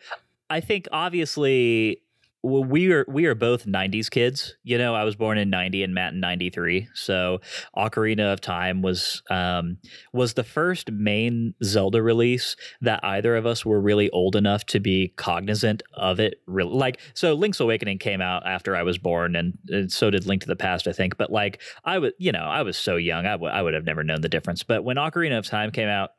[0.51, 2.03] I think obviously
[2.46, 4.56] well, we are we are both '90s kids.
[4.62, 6.88] You know, I was born in '90 and Matt in '93.
[6.94, 7.40] So,
[7.76, 9.78] Ocarina of Time was um,
[10.12, 14.80] was the first main Zelda release that either of us were really old enough to
[14.80, 16.40] be cognizant of it.
[16.46, 20.26] Really, like, so Link's Awakening came out after I was born, and, and so did
[20.26, 21.16] Link to the Past, I think.
[21.16, 23.85] But like, I was, you know, I was so young, I would I would have
[23.85, 24.62] never known the difference.
[24.62, 26.11] But when Ocarina of Time came out,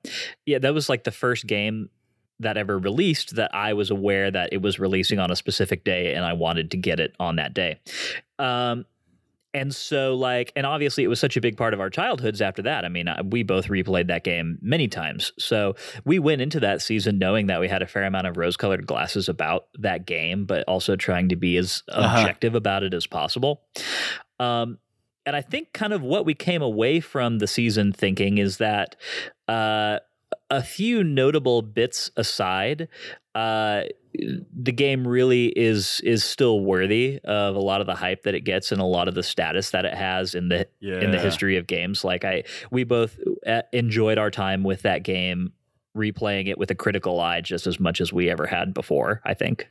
[0.45, 1.89] yeah, that was like the first game
[2.39, 6.13] that ever released that I was aware that it was releasing on a specific day
[6.13, 7.79] and I wanted to get it on that day.
[8.39, 8.85] Um,
[9.53, 12.61] and so like and obviously it was such a big part of our childhoods after
[12.61, 15.73] that i mean we both replayed that game many times so
[16.03, 18.85] we went into that season knowing that we had a fair amount of rose colored
[18.85, 22.19] glasses about that game but also trying to be as Uh-huh.
[22.19, 23.61] objective about it as possible
[24.39, 24.77] um,
[25.25, 28.97] and i think kind of what we came away from the season thinking is that
[29.47, 29.99] uh,
[30.49, 32.87] a few notable bits aside,
[33.35, 33.83] uh,
[34.13, 38.41] the game really is is still worthy of a lot of the hype that it
[38.41, 41.01] gets and a lot of the status that it has in the Yeah.
[41.01, 42.03] in the history of games.
[42.03, 45.51] Like I, we both uh, enjoyed our time with that game,
[45.95, 49.21] replaying it with a critical eye just as much as we ever had before.
[49.23, 49.69] I think.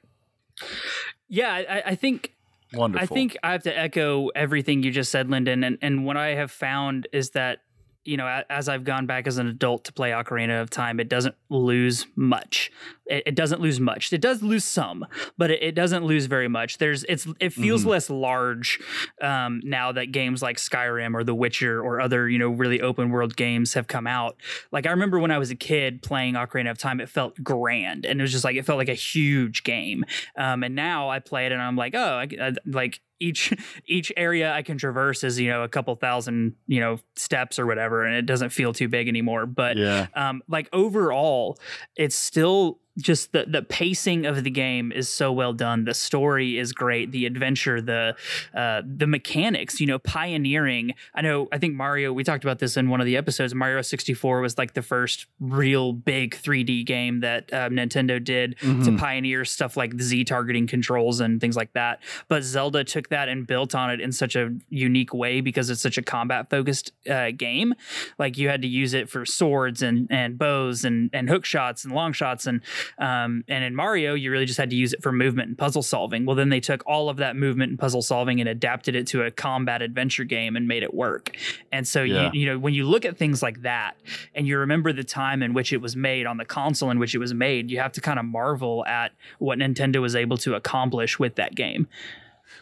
[1.28, 2.34] Yeah, I, I think
[2.72, 3.02] Wonderful.
[3.04, 5.64] I think I have to echo everything you just said, Lyndon.
[5.64, 7.60] And and what I have found is that
[8.06, 11.08] you know, as I've gone back as an adult to play Ocarina of Time, it
[11.08, 12.70] doesn't lose much.
[13.06, 14.12] It, it doesn't lose much.
[14.12, 15.06] It does lose some,
[15.38, 16.78] but it, it doesn't lose very much.
[16.78, 17.88] There's it's it feels Mhm.
[17.88, 18.80] less large
[19.22, 23.10] um, now that games like Skyrim or The Witcher or other you know really open
[23.10, 24.36] world games have come out.
[24.72, 28.04] Like I remember when I was a kid playing Ocarina of Time, it felt grand
[28.06, 30.04] and it was just like it felt like a huge game.
[30.36, 33.52] Um, and now I play it and I'm like, oh, I, I, like each
[33.86, 37.66] each area I can traverse is you know a couple thousand you know steps or
[37.66, 39.46] whatever, and it doesn't feel too big anymore.
[39.46, 40.06] But yeah.
[40.14, 41.58] um, like overall,
[41.96, 45.84] it's still just the the pacing of the game is so well done.
[45.84, 47.12] The story is great.
[47.12, 48.16] The adventure, the
[48.54, 50.94] uh, the mechanics, you know, pioneering.
[51.14, 51.48] I know.
[51.52, 52.12] I think Mario.
[52.12, 53.54] We talked about this in one of the episodes.
[53.54, 58.22] Mario sixty four was like the first real big three D game that um, Nintendo
[58.22, 58.98] did to Mhm.
[58.98, 62.00] pioneer stuff like the Z targeting controls and things like that.
[62.28, 65.80] But Zelda took that and built on it in such a unique way because it's
[65.82, 67.74] such a combat focused uh, game.
[68.18, 71.84] Like you had to use it for swords and and bows and and hook shots
[71.84, 72.60] and long shots and
[72.98, 75.82] um, and in Mario you really just had to use it for movement and puzzle
[75.82, 76.26] solving.
[76.26, 79.22] Well, then they took all of that movement and puzzle solving and adapted it to
[79.22, 81.36] a combat adventure game and made it work.
[81.72, 82.30] And so Yeah.
[82.32, 83.96] you you know when you look at things like that
[84.34, 87.14] and you remember the time in which it was made on the console in which
[87.14, 90.54] it was made, you have to kind of marvel at what Nintendo was able to
[90.54, 91.88] accomplish with that game.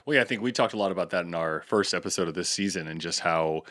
[0.06, 2.34] Well, yeah, I think we talked a lot about that in our first episode of
[2.34, 3.62] this season and just how,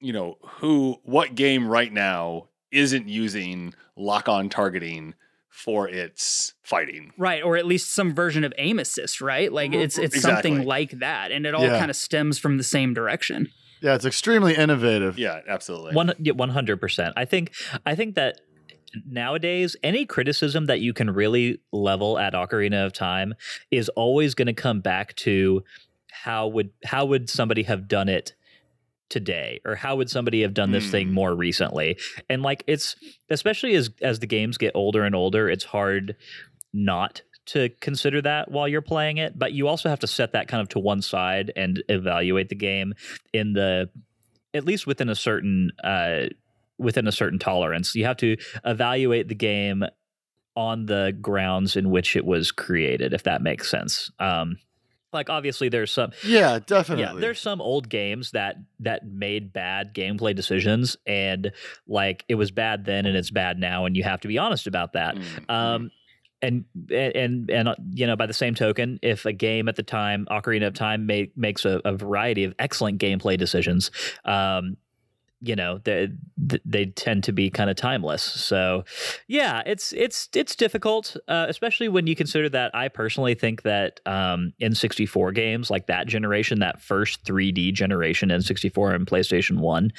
[0.00, 5.14] you know, who, what game right now isn't using lock on targeting
[5.54, 7.12] for its fighting?
[7.16, 9.52] Right, or at least some version of aim assist, right?
[9.52, 9.82] Like mm-hmm.
[9.82, 11.78] it's it's something like that, and it all Yeah.
[11.78, 13.48] kind of stems from the same direction.
[13.80, 15.16] Yeah, it's extremely innovative.
[15.16, 15.94] Yeah, absolutely.
[15.94, 17.14] One one hundred percent.
[17.16, 17.52] I think
[17.86, 18.40] I think that
[19.06, 23.34] nowadays any criticism that you can really level at Ocarina of Time
[23.70, 25.62] is always going to come back to
[26.10, 28.34] how would how would somebody have done it
[29.10, 31.14] today or how would somebody have done this thing Hmm.
[31.14, 31.98] more recently?
[32.30, 32.96] And like it's
[33.30, 36.16] especially as as the games get older and older it's hard
[36.72, 40.48] not to consider that while you're playing it but you also have to set that
[40.48, 42.94] kind of to one side and evaluate the game
[43.32, 43.88] in the
[44.54, 46.22] at least within a certain uh
[46.78, 47.94] within a certain tolerance.
[47.94, 49.84] You have to evaluate the game
[50.56, 54.10] on the grounds in which it was created if that makes sense.
[54.18, 54.56] Um
[55.14, 57.04] like obviously there's some Yeah, definitely.
[57.04, 61.52] yeah, there's some old games that that made bad gameplay decisions, and
[61.86, 64.66] like it was bad then and it's bad now, and you have to be honest
[64.66, 65.16] about that.
[65.16, 65.90] Mm, Um,
[66.42, 69.82] and and and uh, you know, by the same token, if a game at the
[69.82, 73.90] time, Ocarina of Time, make, makes a, a variety of excellent gameplay decisions,
[74.26, 74.76] um,
[75.40, 76.08] you know, they
[76.64, 78.22] they tend to be kind of timeless.
[78.22, 78.84] So,
[79.28, 82.74] yeah, it's it's it's difficult, uh, especially when you consider that.
[82.74, 88.94] I personally think that um, N64 games, like that generation, that first 3D generation N64
[88.94, 89.92] and PlayStation One,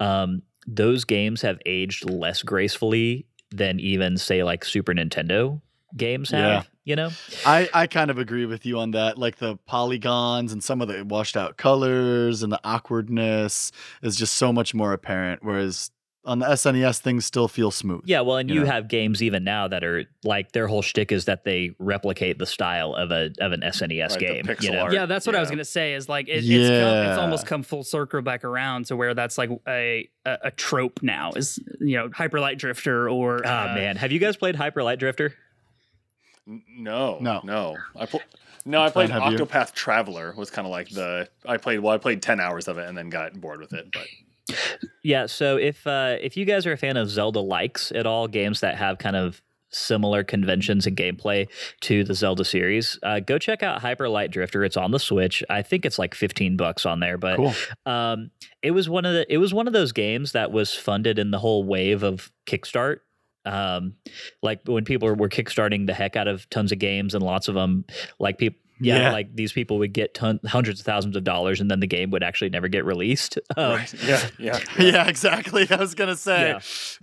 [0.00, 5.60] um, those games have aged less gracefully than even say like Super Nintendo
[5.96, 6.40] games have.
[6.40, 6.62] Yeah.
[6.84, 7.10] You know,
[7.44, 9.18] I, I kind of agree with you on that.
[9.18, 13.72] Like the polygons and some of the washed out colors and the awkwardness
[14.02, 15.44] is just so much more apparent.
[15.44, 15.90] Whereas
[16.24, 18.02] on the SNES, things still feel smooth.
[18.04, 18.66] Yeah, well, and You you, know?
[18.70, 22.44] have games even now that are like their whole shtick is that they replicate the
[22.46, 24.44] style of a of an SNES Right, game.
[24.44, 24.80] pixel you know?
[24.80, 24.92] art.
[24.92, 25.94] Yeah, that's what I was gonna say.
[25.94, 29.36] Is like it, it's come, it's almost come full circle back around to where that's
[29.38, 31.32] like a a, a trope now.
[31.32, 34.82] Is you know Hyper Light Drifter or Ah uh, man, have you guys played Hyper
[34.82, 35.34] Light Drifter?
[36.48, 37.40] N- No, No.
[37.44, 37.76] no.
[37.96, 38.22] I pl-
[38.64, 39.38] no, I played Plan, have you?
[39.38, 40.34] Octopath Traveler.
[40.36, 41.80] Was kind of like the I played.
[41.80, 43.88] Well, I played ten hours of it and then got bored with it.
[43.92, 44.06] But
[45.02, 48.28] Yeah, so if uh, if you guys are a fan of Zelda likes at all,
[48.28, 51.46] games that have kind of similar conventions and gameplay
[51.82, 54.64] to the Zelda series, uh, go check out Hyper Light Drifter.
[54.64, 55.42] It's on the Switch.
[55.50, 57.54] I think it's like fifteen bucks on there, but Cool.
[57.86, 58.30] um,
[58.62, 61.30] it was one of the it was one of those games that was funded in
[61.30, 62.98] the whole wave of Kickstart.
[63.44, 63.94] Um,
[64.42, 67.54] like when people were, kickstarting the heck out of tons of games and lots of
[67.54, 67.84] them,
[68.18, 68.58] like people.
[68.80, 69.10] Yeah, Yeah.
[69.12, 72.10] like these people would get ton- hundreds of thousands of dollars, and then the game
[72.12, 73.36] would actually never get released.
[73.56, 73.94] Um, right.
[74.04, 75.66] yeah, yeah, Yeah, exactly.
[75.68, 76.54] I was gonna say.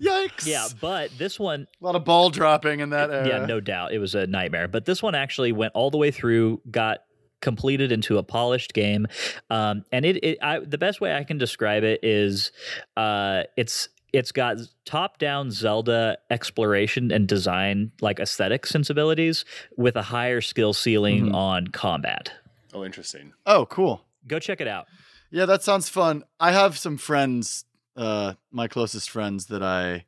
[0.02, 0.46] Yikes.
[0.46, 3.28] Yeah, but this one, A lot of ball dropping in that era.
[3.28, 4.70] yeah, no doubt, it was a nightmare.
[4.70, 7.00] But this one actually went all the way through, got
[7.42, 9.06] completed into a polished game,
[9.50, 12.54] um, and it, it I, the best way I can describe it is,
[12.96, 19.46] uh, it's it's got top-down Zelda exploration and design, like aesthetic sensibilities,
[19.78, 21.34] with a higher skill ceiling Mhm.
[21.36, 22.32] on combat.
[22.74, 23.34] Oh, interesting.
[23.46, 24.06] Oh, cool.
[24.28, 24.88] Go check it out.
[25.32, 26.24] Yeah, that sounds fun.
[26.40, 30.06] I have some friends, uh, my closest friends that I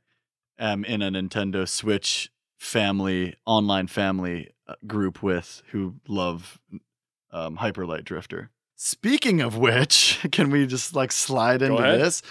[0.59, 6.59] am in a Nintendo Switch family, online family uh, group with who love
[7.31, 8.49] um, Hyper Light Drifter.
[8.75, 11.99] Speaking of which, can we just like slide Go into ahead.
[12.01, 12.21] this?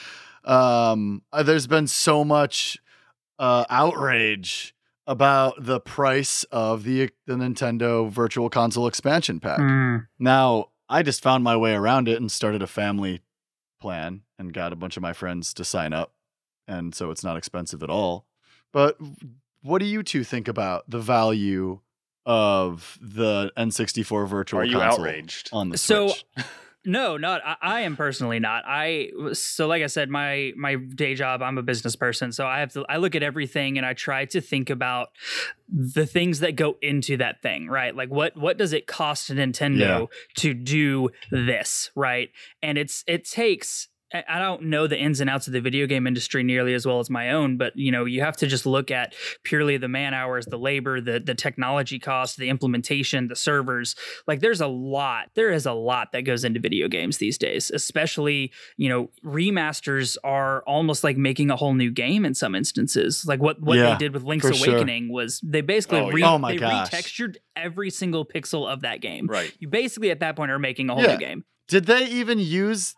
[0.47, 2.79] Um, uh, there's been so much
[3.39, 4.75] uh, outrage
[5.07, 9.59] about the price of the the Nintendo Virtual Console expansion pack.
[9.59, 10.07] Mm.
[10.19, 13.23] Now, I just found my way around it and started a family
[13.81, 16.13] plan and got a bunch of my friends to sign up.
[16.69, 18.27] And so it's not expensive at all.
[18.73, 18.99] But
[19.63, 21.81] what do you two think about the value
[22.25, 25.51] of the N64 virtual Are you console outraged?
[25.53, 26.25] on the So, Switch?
[26.87, 28.63] No, not I, I am personally not.
[28.67, 32.61] I so like I said, my my day job, I'm a business person, so I
[32.61, 35.09] have to I look at everything and I try to think about
[35.69, 37.95] the things that go into that thing, right?
[37.95, 40.07] Like what what does it cost Nintendo Yeah.
[40.37, 42.31] to do this, right?
[42.63, 45.87] And it's it takes I I don't know the ins and outs of the video
[45.87, 48.67] game industry nearly as well as my own, but you know, you have to just
[48.67, 53.37] look at purely the man hours, the labor, the the technology cost, the implementation, the
[53.37, 53.95] servers.
[54.27, 55.31] Like there's a lot.
[55.35, 60.17] There is a lot that goes into video games these days, especially, you know, remasters
[60.25, 63.25] are almost like making a whole new game in some instances.
[63.27, 64.75] Like what what Yeah, they did with Link's for sure.
[64.75, 66.33] Awakening was they basically Oh, re- yeah.
[66.33, 66.91] Oh my they gosh.
[66.91, 69.27] retextured every single pixel of that game.
[69.27, 69.53] Right.
[69.59, 71.13] You basically at that point are making a whole Yeah.
[71.13, 71.45] new game.
[71.69, 72.95] Did they even use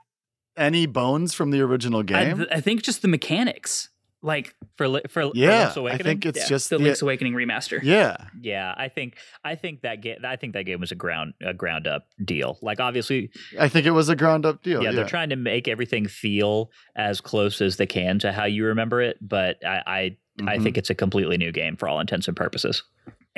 [0.58, 2.36] any bones from the original game?
[2.38, 3.88] th- I think just the mechanics.
[4.20, 7.34] Like For for, for yeah, Link's I think it's yeah, just the the, Link's Awakening
[7.34, 7.78] remaster.
[7.80, 8.16] yeah.
[8.40, 11.54] Yeah, I think I think that game I think that game was a ground a
[11.54, 12.58] ground up deal.
[12.60, 14.82] Like obviously, I think it was a ground up deal.
[14.82, 18.44] yeah, Yeah, they're trying to make everything feel as close as they can to how
[18.46, 20.16] you remember it, but I I,
[20.52, 20.62] I Mhm.
[20.64, 22.82] think it's a completely new game for all intents and purposes.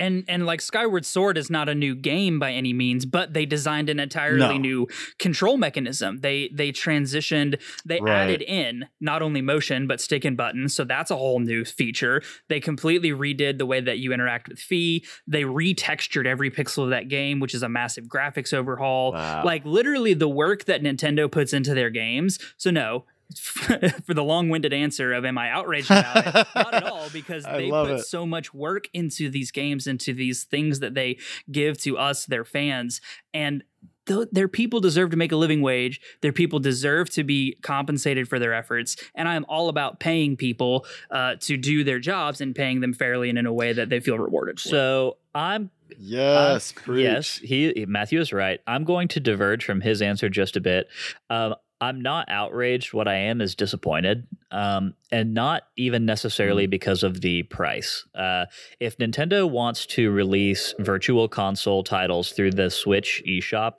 [0.01, 3.47] And and like Skyward Sword is not a new game by any means, but they
[3.47, 4.57] designed an entirely No.
[4.57, 6.19] new control mechanism.
[6.19, 8.23] They they transitioned, they Right.
[8.23, 12.23] added in not only motion but stick and buttons, so that's a whole new feature.
[12.49, 15.03] They completely redid the way that you interact with Fi.
[15.27, 19.13] They retextured every pixel of that game, which is a massive graphics overhaul.
[19.13, 19.43] Wow.
[19.45, 22.39] Like literally the work that Nintendo puts into their games.
[22.57, 23.05] So no.
[24.05, 26.35] For the long-winded answer of am I outraged about it?
[26.55, 28.05] Not at all, because they put it.
[28.05, 31.19] so much work into these games, into these things that they
[31.51, 33.01] give to us, their fans,
[33.33, 33.63] and
[34.07, 36.01] th- their people deserve to make a living wage.
[36.21, 40.37] Their people deserve to be compensated for their efforts, and I am all about paying
[40.37, 43.89] people uh, to do their jobs and paying them fairly and in a way that
[43.89, 44.59] they feel rewarded.
[44.61, 44.69] For.
[44.69, 47.05] So I'm yes, preach.
[47.05, 48.61] Yes, he Matthew is right.
[48.67, 50.89] I'm going to diverge from his answer just a bit.
[51.29, 52.93] Um, I'm not outraged.
[52.93, 58.05] What I am is disappointed, um, and not even necessarily because of the price.
[58.15, 58.45] Uh,
[58.81, 63.75] if Nintendo wants to release Virtual Console titles through the Switch eShop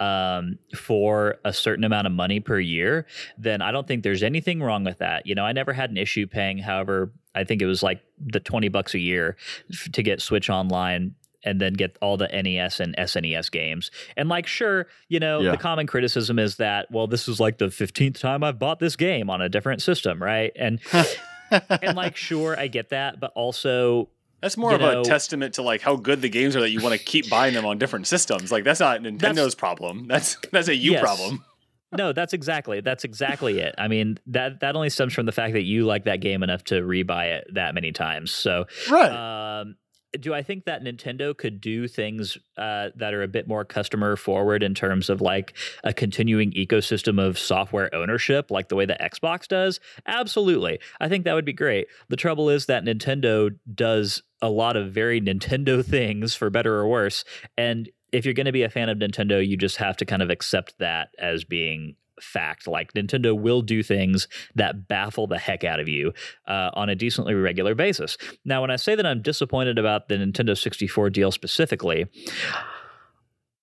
[0.00, 4.62] um, for a certain amount of money per year, then I don't think there's anything
[4.62, 5.26] wrong with that.
[5.26, 6.56] You know, I never had an issue paying.
[6.56, 9.36] However, I think it was like the twenty bucks a year
[9.70, 13.90] f- to get Switch Online and then get all the NES and SNES games.
[14.16, 15.52] And like, sure, you know, Yeah.
[15.52, 18.96] the common criticism is that, well, this is like the 15th time I've bought this
[18.96, 20.52] game on a different system, right?
[20.56, 20.80] And
[21.50, 24.08] and like, sure, I get that, but also
[24.40, 26.80] That's more of know- a testament to like how good the games are that you
[26.80, 28.50] want to keep buying them on different systems.
[28.52, 30.06] Like that's not Nintendo's problem.
[30.08, 31.00] That's that's a you Yes.
[31.02, 31.44] problem.
[31.92, 33.74] no, that's exactly that's exactly it.
[33.78, 36.64] I mean, that that only stems from the fact that you like that game enough
[36.64, 38.30] to rebuy it that many times.
[38.32, 39.60] So right.
[39.60, 39.76] Um,
[40.20, 44.16] do I think that Nintendo could do things uh, that are a bit more customer
[44.16, 49.00] forward in terms of like a continuing ecosystem of software ownership, like the way that
[49.00, 49.80] Xbox does?
[50.06, 50.78] Absolutely.
[51.00, 51.86] I think that would be great.
[52.08, 56.88] The trouble is that Nintendo does a lot of very Nintendo things for better or
[56.88, 57.24] worse.
[57.56, 60.22] And if you're going to be a fan of Nintendo, you just have to kind
[60.22, 62.66] of accept that as being fact.
[62.66, 66.12] Like Nintendo will do things that baffle the heck out of you
[66.46, 68.16] uh, on a decently regular basis.
[68.44, 72.06] Now, when I say that I'm disappointed about the Nintendo 64 deal specifically,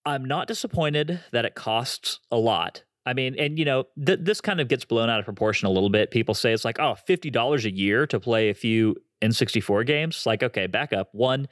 [0.06, 2.84] I'm not disappointed that it costs a lot.
[3.06, 5.72] I mean, and you know, th- this kind of gets blown out of proportion a
[5.72, 6.12] little bit.
[6.12, 10.26] People say it's like, oh, $50 a year to play a few N64 games.
[10.26, 11.10] Like, okay, back up.
[11.14, 11.48] One,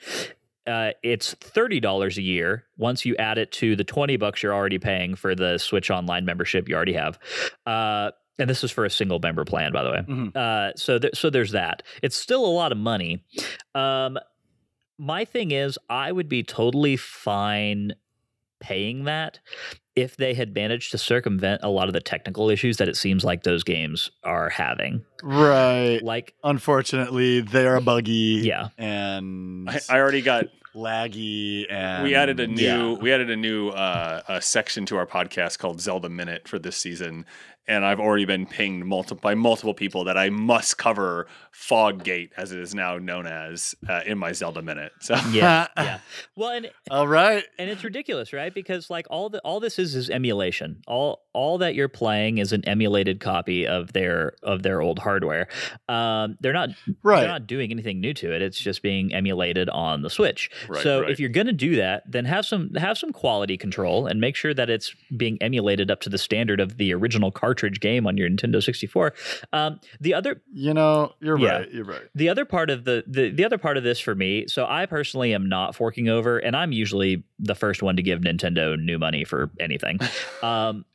[0.67, 4.53] uh, it's thirty dollars a year once you add it to the twenty bucks you're
[4.53, 7.17] already paying for the Switch Online membership you already have.
[7.65, 10.01] Uh, and this is for a single member plan, by the way.
[10.07, 10.35] Mhm.
[10.35, 11.81] Uh, so, th- so there's that.
[12.03, 13.23] It's still a lot of money.
[13.73, 14.19] Um,
[14.99, 17.93] my thing is, I would be totally fine
[18.59, 19.39] paying that
[19.95, 23.23] if they had managed to circumvent a lot of the technical issues that it seems
[23.23, 25.03] like those games are having.
[25.23, 25.99] Right.
[26.03, 28.41] Like, Unfortunately, they are buggy.
[28.43, 30.45] yeah, And I, I already got.
[30.75, 32.61] laggy and we added a new.
[32.63, 32.93] yeah.
[32.93, 36.77] We added a new uh, a section to our podcast called Zelda Minute for this
[36.77, 37.25] season,
[37.67, 42.51] and I've already been pinged multiple by multiple people that I must cover Foggate, as
[42.51, 44.91] it is now known as, uh, in my Zelda Minute.
[44.99, 45.99] So yeah, yeah.
[46.35, 47.43] Well, and All right.
[47.57, 48.53] and it's ridiculous, right?
[48.53, 50.81] Because like all the all this is is emulation.
[50.87, 55.47] All all that you're playing is an emulated copy of their of their old hardware.
[55.89, 56.69] Um, they're not
[57.03, 57.21] Right.
[57.21, 58.41] they're not doing anything new to it.
[58.41, 60.49] It's just being emulated on the Switch.
[60.69, 61.09] Right, so right.
[61.09, 64.53] if you're gonna do that, then have some have some quality control and make sure
[64.53, 68.29] that it's being emulated up to the standard of the original cartridge game on your
[68.29, 69.13] Nintendo 64.
[69.53, 71.57] Um, the other You know, you're Yeah.
[71.59, 71.71] right.
[71.71, 72.01] You're right.
[72.15, 74.85] the other part of the, the the other part of this for me so i
[74.85, 78.97] personally am not forking over and i'm usually the first one to give nintendo new
[78.97, 79.99] money for anything
[80.43, 80.85] um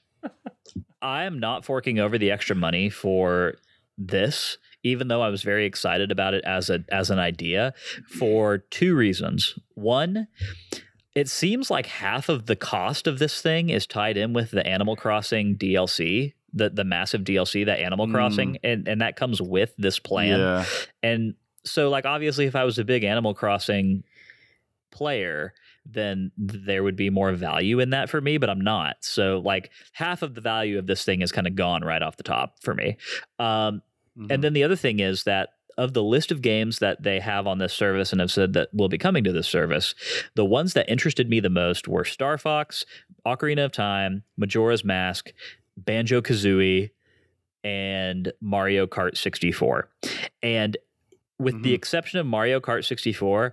[1.01, 3.55] i am not forking over the extra money for
[3.99, 7.75] this even though i was very excited about it as a as an idea
[8.19, 10.27] for two reasons one
[11.15, 14.67] it seems like half of the cost of this thing is tied in with the
[14.67, 18.13] animal crossing dlc the the massive dlc that animal Mm.
[18.13, 20.65] crossing and and that comes with this plan Yeah.
[21.03, 21.35] and
[21.65, 24.03] so, like, obviously, if I was a big Animal Crossing
[24.91, 25.55] player,
[25.87, 28.97] then there would be more value in that for me, but I'm not.
[29.01, 32.17] So, like, half of the value of this thing is kind of gone right off
[32.17, 32.97] the top for me.
[33.39, 33.83] Um,
[34.19, 34.31] Mhm.
[34.33, 37.47] and then the other thing is that of the list of games that they have
[37.47, 39.95] on this service and have said that will be coming to this service,
[40.35, 42.85] the ones that interested me the most were Star Fox,
[43.25, 45.33] Ocarina of Time, Majora's Mask,
[45.77, 46.91] Banjo Kazooie,
[47.65, 49.89] and Mario Kart 64.
[50.43, 50.77] And
[51.39, 51.75] with the Mhm.
[51.75, 53.53] exception of Mario Kart 64,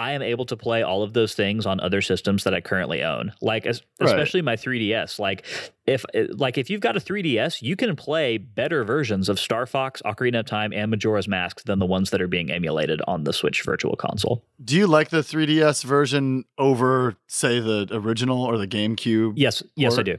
[0.00, 3.02] I am able to play all of those things on other systems that I currently
[3.02, 3.32] own.
[3.40, 4.08] Like es- Right.
[4.10, 5.18] especially my 3DS.
[5.18, 5.44] Like
[5.86, 6.04] if
[6.36, 10.40] like if you've got a 3DS, you can play better versions of Star Fox, Ocarina
[10.40, 13.62] of Time, and Majora's Mask than the ones that are being emulated on the Switch
[13.64, 14.44] Virtual Console.
[14.64, 19.32] Do you like the 3DS version over, say, the original or the GameCube?
[19.34, 20.18] Yes, yes, I do.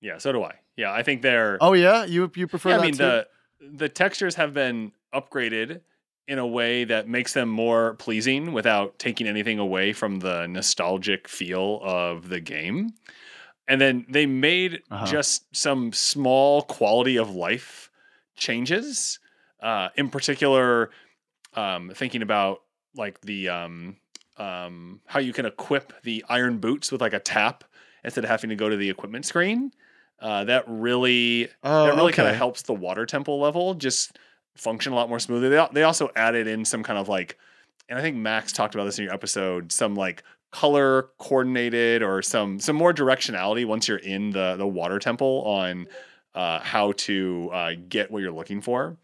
[0.00, 0.54] yeah, so do I.
[0.76, 1.58] Yeah, I think they're.
[1.60, 3.04] Oh yeah, you you prefer yeah, that I mean too?
[3.04, 3.26] the
[3.60, 5.80] the textures have been upgraded
[6.28, 11.26] in a way that makes them more pleasing without taking anything away from the nostalgic
[11.28, 12.90] feel of the game.
[13.68, 15.06] And then they made Uh-huh.
[15.06, 17.90] just some small quality of life
[18.36, 19.18] changes.
[19.60, 20.90] Uh, in particular,
[21.54, 22.62] um, thinking about
[22.94, 23.96] like the um,
[24.38, 27.64] um, how you can equip the iron boots with like a tap
[28.04, 29.72] instead of having to go to the equipment screen.
[30.20, 34.18] Uh, that really oh, that really kind of helps the water temple level just
[34.56, 35.48] function a lot more smoothly.
[35.48, 37.38] They, they also added in some kind of like,
[37.88, 42.22] and I think Max talked about this in your episode, some like color coordinated or
[42.22, 45.86] some some more directionality once you're in the the water temple on
[46.34, 48.96] uh, how to uh, get what you're looking for.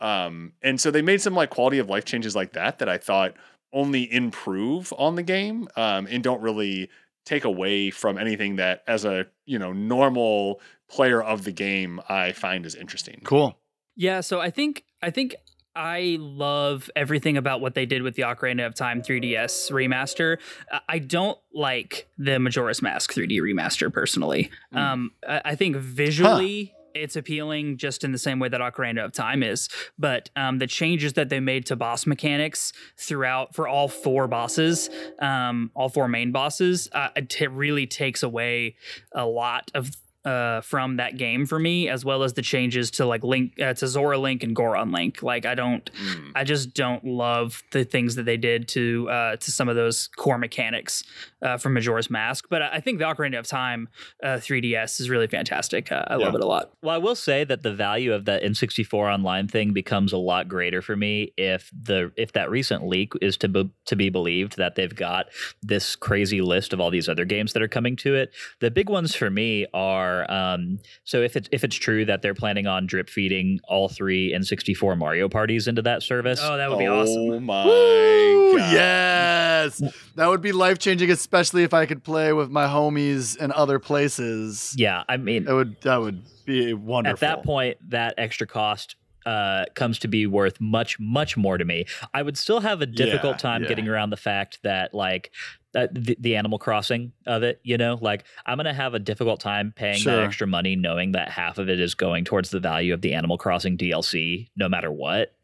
[0.00, 2.98] Um, and so they made some like quality of life changes like that that I
[2.98, 3.34] thought
[3.72, 6.88] only improve on the game um, and don't really
[7.28, 12.32] take away from anything that as a you know normal player of the game I
[12.32, 13.20] find is interesting.
[13.24, 13.58] Cool.
[13.96, 15.36] Yeah, so I think I think
[15.76, 20.38] I love everything about what they did with the Ocarina of Time 3DS remaster.
[20.72, 24.50] Uh, I don't like the Majora's Mask 3D remaster personally.
[24.74, 24.78] Mm.
[24.78, 26.72] Um, I, I think visually.
[27.02, 29.68] It's appealing just in the same way that Ocarina of Time is,
[29.98, 34.90] but um, the changes that they made to boss mechanics throughout for all four bosses,
[35.20, 38.76] um, all four main bosses, uh, it really takes away
[39.12, 39.90] a lot of
[40.24, 43.72] uh, from that game for me, as well as the changes to like Link uh,
[43.72, 45.22] to Zora Link and Goron Link.
[45.22, 46.32] Like I don't, Mm.
[46.34, 50.08] I just don't love the things that they did to uh, to some of those
[50.16, 51.02] core mechanics
[51.42, 52.46] uh, from Majora's Mask.
[52.48, 53.88] But I I think the Ocarina of Time
[54.22, 55.90] uh, 3DS is really fantastic.
[55.90, 56.70] Uh, I love it a lot.
[56.80, 60.48] Well, I will say that the value of that N64 online thing becomes a lot
[60.48, 64.56] greater for me if the if that recent leak is to be, to be believed
[64.58, 65.26] that they've got
[65.60, 68.32] this crazy list of all these other games that are coming to it.
[68.60, 72.34] The big ones for me are um, so if it's if it's true that they're
[72.34, 76.40] planning on drip feeding all three N64 Mario parties into that service.
[76.42, 77.44] Oh, that would be oh awesome.
[77.44, 78.72] my Woo, god!
[78.72, 79.82] yes,
[80.14, 83.78] that would be life changing, especially if I could play with my homies in other
[83.78, 84.74] places.
[84.76, 87.14] yeah, I mean That would that would be wonderful.
[87.14, 91.64] At that point, that extra cost uh, comes to be worth much, much more to
[91.64, 91.84] me.
[92.14, 93.68] I would still have a difficult Yeah, time yeah.
[93.68, 95.32] getting around the fact that, like,
[95.74, 99.40] that the, the Animal Crossing of it, you know, like I'm gonna have a difficult
[99.40, 102.94] time paying that extra money, knowing that half of it is going towards the value
[102.94, 105.34] of the Animal Crossing DLC, no matter what.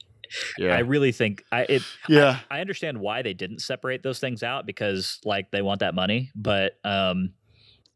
[0.60, 1.82] I really think I it.
[2.08, 5.94] yeah, I understand why they didn't separate those things out because like they want that
[5.94, 7.34] money, but um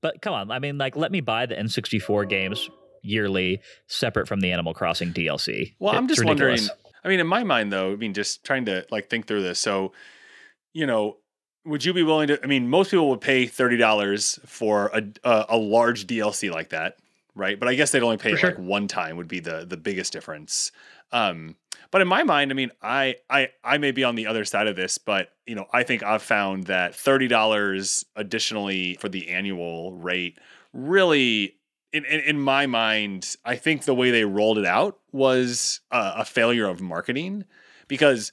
[0.01, 2.69] but come on, I mean like let me buy the N64 games
[3.03, 5.75] yearly separate from the Animal Crossing DLC.
[5.79, 6.69] Well, I'm just ridiculous.
[6.69, 6.79] wondering.
[7.05, 9.59] I mean, in my mind, though, I mean, just trying to like think through this.
[9.59, 9.93] So,
[10.73, 11.17] you know,
[11.65, 12.43] would you be willing to?
[12.43, 16.71] I mean, most people would pay thirty dollars for a, a a large DLC like
[16.71, 16.97] that,
[17.35, 17.59] right?
[17.59, 18.51] But I guess they'd only pay it sure.
[18.51, 20.73] like one time would be the the biggest difference.
[21.13, 21.57] Um,
[21.91, 24.67] but in my mind, I mean, I I I may be on the other side
[24.67, 29.29] of this, but you know, I think I've found that thirty dollars additionally for the
[29.31, 30.39] annual rate
[30.73, 31.55] really
[31.93, 36.13] in, in, in my mind, I think the way they rolled it out was a,
[36.19, 37.45] a failure of marketing
[37.87, 38.33] because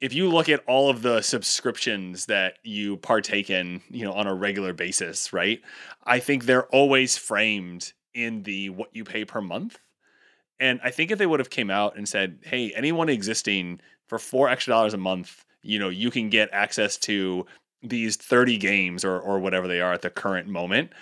[0.00, 4.26] if you look at all of the subscriptions that you partake in, you know, on
[4.26, 5.60] a regular basis, right?
[6.04, 9.78] I think they're always framed in the what you pay per month.
[10.60, 14.18] And I think if they would have came out and said, "Hey, anyone existing for
[14.18, 17.46] 4 extra dollars a month, you know, you can get access to
[17.82, 20.92] these 30 games or or whatever they are at the current moment."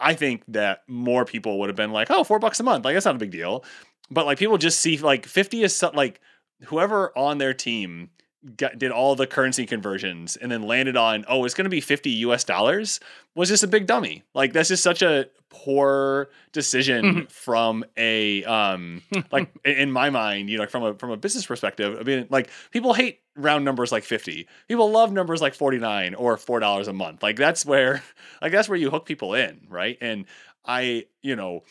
[0.00, 2.84] I think that more people would have been like, "Oh, 4 bucks a month.
[2.84, 3.64] Like that's not a big deal."
[4.10, 6.20] But like people just see like 50 is so, like
[6.64, 8.10] whoever on their team
[8.56, 11.80] got, did all the currency conversions and then landed on, oh, it's going to be
[11.80, 13.00] 50 US dollars
[13.34, 14.22] was just a big dummy.
[14.34, 20.58] Like that's just such a poor decision from a um like in my mind, you
[20.58, 21.98] know, from a from a business perspective.
[22.00, 24.46] I mean, like people hate round numbers like 50.
[24.68, 27.22] People love numbers like 49 or $4 a month.
[27.22, 28.02] Like that's where
[28.42, 29.98] like that's where you hook people in, right?
[30.00, 30.24] And
[30.64, 31.64] I, you know,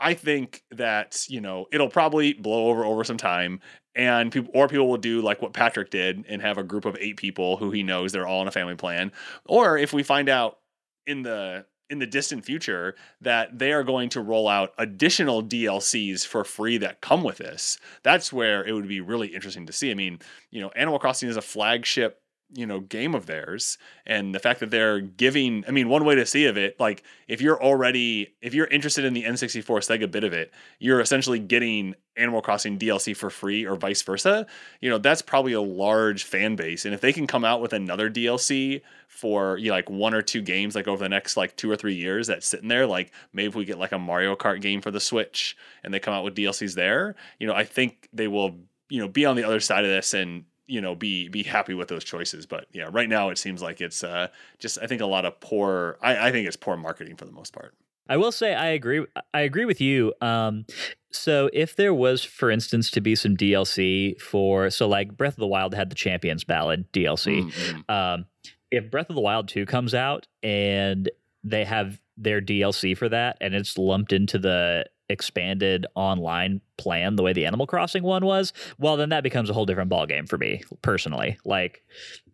[0.00, 3.60] I think that you know it'll probably blow over over some time,
[3.94, 6.96] and people or people will do like what Patrick did and have a group of
[7.00, 9.12] eight people who he knows they're all in a family plan.
[9.46, 10.58] Or if we find out
[11.06, 16.26] in the in the distant future that they are going to roll out additional DLCs
[16.26, 19.90] for free that come with this, that's where it would be really interesting to see.
[19.90, 20.18] I mean,
[20.50, 22.20] you know, Animal Crossing is a flagship
[22.52, 26.14] you know game of theirs and the fact that they're giving i mean one way
[26.14, 30.10] to see of it like if you're already if you're interested in the n64 sega
[30.10, 34.46] bit of it you're essentially getting animal crossing dlc for free or vice versa
[34.80, 36.84] you know that's probably a large fan base.
[36.84, 40.22] And if they can come out with another dlc for you know, like one or
[40.22, 43.12] two games like over the next like two or three years that's sitting there like
[43.32, 46.24] maybe we get like a mario kart game for the switch and they come out
[46.24, 48.56] with dlcs there you know i think they will
[48.88, 51.74] you know be on the other side of this and you know be be happy
[51.74, 55.00] with those choices but yeah right now it seems like it's uh just i think
[55.00, 57.74] a lot of poor i, I think it's poor marketing for the most part
[58.08, 59.06] I will say I agree.
[59.32, 60.12] I agree with you.
[60.20, 60.66] Um,
[61.10, 65.40] so if there was, for instance, to be some DLC for, so like Breath of
[65.40, 67.50] the Wild had the Champions Ballad DLC.
[67.50, 67.90] Mm-mm.
[67.90, 68.26] Um,
[68.70, 71.10] if Breath of the Wild 2 comes out and
[71.42, 77.22] they have their DLC for that and it's lumped into the expanded online plan the
[77.22, 80.38] way the Animal Crossing one was, well then that becomes a whole different ballgame for
[80.38, 81.38] me personally.
[81.44, 81.82] Like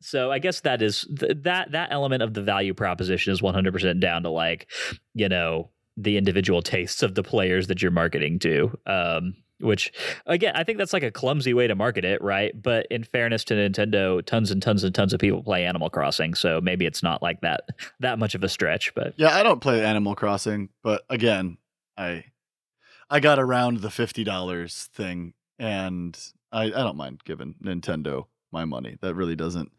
[0.01, 4.01] so I guess that is th- that that element of the value proposition is 100%
[4.01, 4.71] down to like,
[5.15, 8.79] you know, the individual tastes of the players that you're marketing to.
[8.87, 9.93] Um which
[10.27, 12.51] again, I think that's like a clumsy way to market it, right?
[12.61, 16.35] But in fairness to Nintendo, tons and tons and tons of people play Animal Crossing,
[16.35, 17.69] so maybe it's not like that
[18.01, 18.95] that much of a stretch.
[18.95, 21.59] But Yeah, I don't play Animal Crossing, but again,
[21.97, 22.25] I
[23.11, 26.19] I got around the fifty dollars thing, and
[26.53, 28.97] I, I don't mind giving Nintendo my money.
[29.01, 29.73] That really doesn't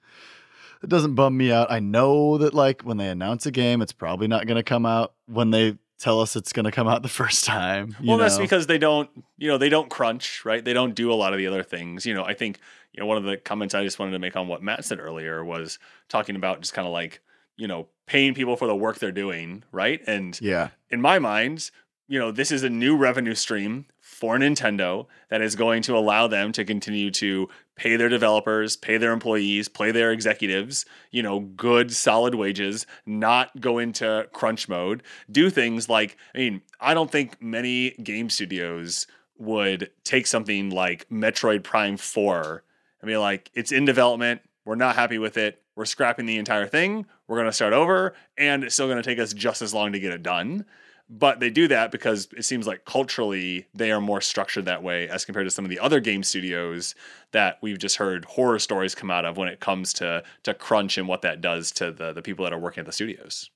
[0.84, 1.71] it doesn't bum me out.
[1.71, 4.86] I know that like when they announce a game, it's probably not going to come
[4.86, 7.95] out when they tell us it's going to come out the first time.
[7.99, 11.11] you well that's because they don't you know they don't crunch right they don't do
[11.11, 12.57] a lot of the other things you know i think
[12.91, 14.99] you know one of the comments i just wanted to make on what matt said
[14.99, 15.77] earlier was
[16.09, 17.21] talking about just kind of like
[17.55, 21.69] you know paying people for the work they're doing right and yeah, in my mind,
[22.12, 26.28] you know, this is a new revenue stream for Nintendo that is going to allow
[26.28, 27.47] them to continue to
[27.78, 33.62] pay their developers, pay their employees, pay their executives, you know, good solid wages, not
[33.62, 39.07] go into crunch mode, do things like I mean, I don't think many game studios
[39.38, 42.62] would take something like Metroid Prime 4
[42.99, 46.68] and be like, it's in development, we're not happy with it, we're scrapping the entire
[46.68, 49.74] thing, we're going to start over, and it's still going to take us just as
[49.74, 50.66] long to get it done.
[51.14, 55.09] But they do that because it seems like culturally they are more structured that way
[55.09, 56.95] as compared to some of the other game studios
[57.32, 60.97] that we've just heard horror stories come out of when it comes to to crunch
[60.97, 63.49] and what that does to the the people that are working at the studios.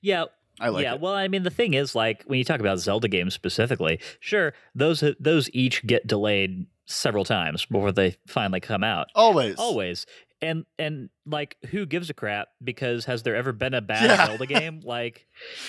[0.00, 0.24] Yeah,
[0.60, 1.00] I like yeah, it.
[1.00, 4.54] well, I mean, the thing is, like, when you talk about Zelda games specifically, sure,
[4.74, 9.08] those those each get delayed several times before they finally come out.
[9.14, 9.56] Always.
[9.56, 10.06] Always,
[10.42, 12.48] and and like, who gives a crap?
[12.62, 14.26] Because has there ever been a bad Yeah.
[14.26, 14.80] Zelda game?
[14.84, 15.26] Like,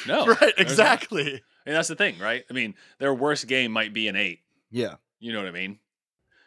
[0.08, 0.60] No, Right, there's not.
[0.60, 1.42] exactly.
[1.66, 2.44] And that's the thing, right?
[2.50, 4.40] I mean, their worst game might be an eight.
[4.72, 4.96] Yeah.
[5.20, 5.80] You know what I mean?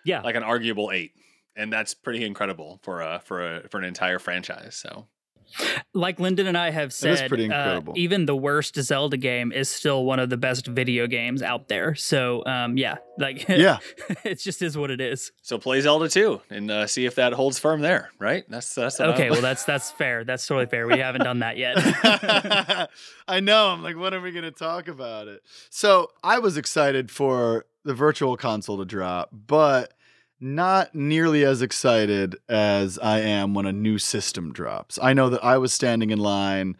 [0.04, 1.12] yeah, Like an arguable eight,
[1.54, 4.74] and that's pretty incredible for a for a for an entire franchise.
[4.76, 5.06] So
[5.94, 10.04] like Lyndon and I have said, pretty uh, even the worst Zelda game is still
[10.04, 11.94] one of the best video games out there.
[11.94, 13.78] So, um, yeah, like, Yeah.
[14.24, 15.32] it just is what it is.
[15.42, 18.44] so play Zelda two and uh, see if that holds firm there, right?
[18.48, 20.24] That's that's Okay, well, that's that's fair.
[20.24, 20.86] That's totally fair.
[20.86, 21.76] We haven't done that yet.
[23.28, 23.68] I know.
[23.68, 25.42] I'm like, when are we going to talk about it?
[25.70, 29.92] So I was excited for the virtual console to drop, but
[30.42, 34.98] not nearly as excited as I am when a new system drops.
[35.00, 36.76] I know that I was standing in line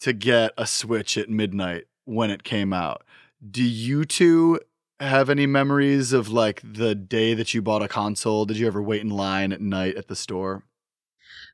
[0.00, 3.02] to get a Switch at midnight when it came out.
[3.50, 4.60] Do you two
[5.00, 8.44] have any memories of like the day that you bought a console?
[8.44, 10.62] Did you ever wait in line at night at the store?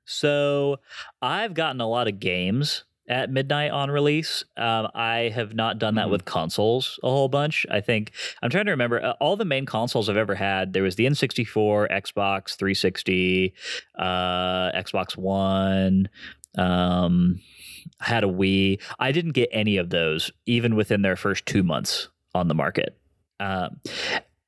[0.04, 0.80] So
[1.22, 4.44] I've gotten a lot of games at midnight on release.
[4.56, 6.10] Um, I have not done that Mhm.
[6.10, 7.64] with consoles a whole bunch.
[7.70, 10.72] I think I'm trying to remember uh, all the main consoles I've ever had.
[10.74, 13.54] There was the N64, Xbox 360,
[13.98, 16.08] uh, Xbox One.
[16.56, 17.40] Um,
[18.00, 18.80] I had a Wii.
[18.98, 22.98] I didn't get any of those, even within their first two months on the market,
[23.40, 23.80] um,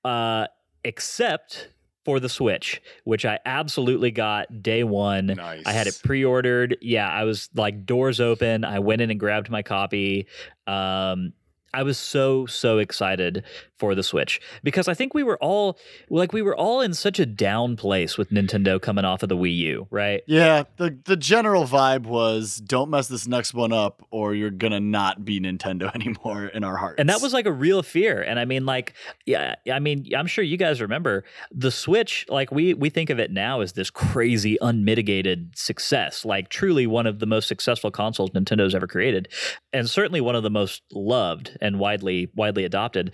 [0.04, 0.46] uh,
[0.84, 1.70] except
[2.04, 5.26] for the Switch, which I absolutely got day one.
[5.26, 5.62] nice.
[5.66, 6.78] I had it pre-ordered.
[6.80, 8.64] Yeah, I was like doors open.
[8.64, 10.26] I went in and grabbed my copy.
[10.66, 11.32] Um,
[11.72, 13.44] I was so so excited
[13.78, 15.78] for the Switch because I think we were all
[16.10, 19.36] like we were all in such a down place with Nintendo coming off of the
[19.36, 20.22] Wii U, right?
[20.26, 24.80] Yeah, the the general vibe was don't mess this next one up or you're gonna
[24.80, 26.96] not be Nintendo anymore in our hearts.
[26.98, 28.20] And that was like a real fear.
[28.20, 28.94] And I mean, like,
[29.24, 32.26] yeah, I mean, I'm sure you guys remember the Switch.
[32.28, 36.24] Like, we we think of it now as this crazy, unmitigated success.
[36.24, 39.28] Like, truly one of the most successful consoles Nintendo's ever created,
[39.72, 43.12] and certainly one of the most loved and widely widely adopted.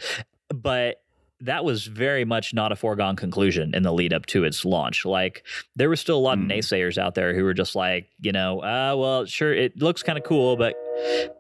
[0.49, 1.01] But
[1.41, 5.05] that was very much not a foregone conclusion in the lead up to its launch.
[5.05, 5.45] Like
[5.75, 6.45] there were still a lot Mm.
[6.45, 10.03] of naysayers out there who were just like, you know, uh, well, sure, it looks
[10.03, 10.75] kind of cool, but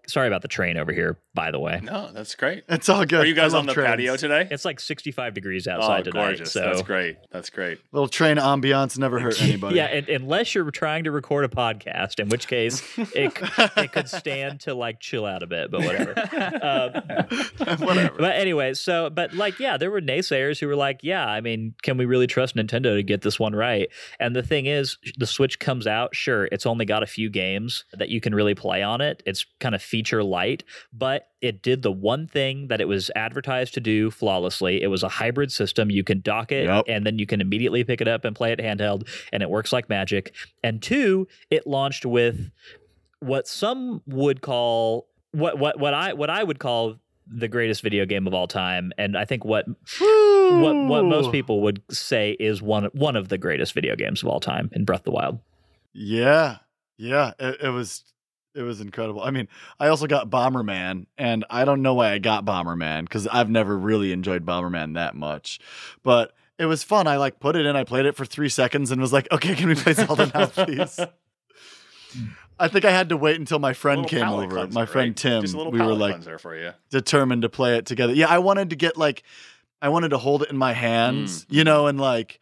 [0.06, 1.80] sorry about the train over here, by the way.
[1.82, 2.64] No, that's great.
[2.68, 3.20] it's all good.
[3.20, 3.88] Are you guys on the trains.
[3.88, 4.48] patio today?
[4.50, 6.22] It's like 65 degrees oh, outside tonight.
[6.22, 6.52] gorgeous.
[6.52, 7.16] So That's great.
[7.30, 7.78] That's great.
[7.92, 9.76] Little train ambiance never hurt anybody.
[9.76, 13.36] yeah, and, unless you're trying to record a podcast, in which case it
[13.76, 16.14] it could stand to like chill out a bit, but whatever.
[16.66, 16.92] Um,
[17.78, 18.16] Whatever.
[18.18, 21.74] But anyway, so but like yeah, there were naysayers who were like, yeah, I mean,
[21.82, 23.88] can we really trust Nintendo to get this one right?
[24.20, 27.84] And the thing is, the Switch comes out, sure, it's only got a few games
[27.92, 29.22] that you can really play on it.
[29.26, 33.72] It's kind of feature light, but it did the one thing that it was advertised
[33.74, 34.82] to do flawlessly.
[34.82, 35.90] It was a hybrid system.
[35.90, 36.84] You can dock it Yep.
[36.88, 39.72] and then you can immediately pick it up and play it handheld, and it works
[39.72, 40.34] like magic.
[40.62, 42.50] And two, it launched with
[43.20, 48.04] what some would call what what what I what I would call the greatest video
[48.06, 49.66] game of all time, and I think what
[49.98, 54.28] what what most people would say is one one of the greatest video games of
[54.28, 55.38] all time in Breath of the Wild.
[55.92, 56.58] Yeah,
[56.98, 58.04] yeah, it, it was
[58.56, 59.22] it was incredible.
[59.22, 59.48] I mean,
[59.78, 63.76] I also got Bomberman, and I don't know why I got Bomberman because I've never
[63.76, 65.60] really enjoyed Bomberman that much,
[66.02, 67.06] but it was fun.
[67.06, 69.54] I like put it in, I played it for three seconds, and was like, okay,
[69.54, 70.98] can we play Zelda now, please?
[72.58, 74.48] I think I had to wait until my friend came over.
[74.48, 75.16] cleanser, my friend right?
[75.16, 75.42] Tim.
[75.42, 76.16] Just a little We were like
[76.90, 78.14] determined to play it together.
[78.14, 79.22] Yeah, I wanted to get like
[79.82, 81.46] I wanted to hold it in my hands, Mm.
[81.50, 82.40] you know, and like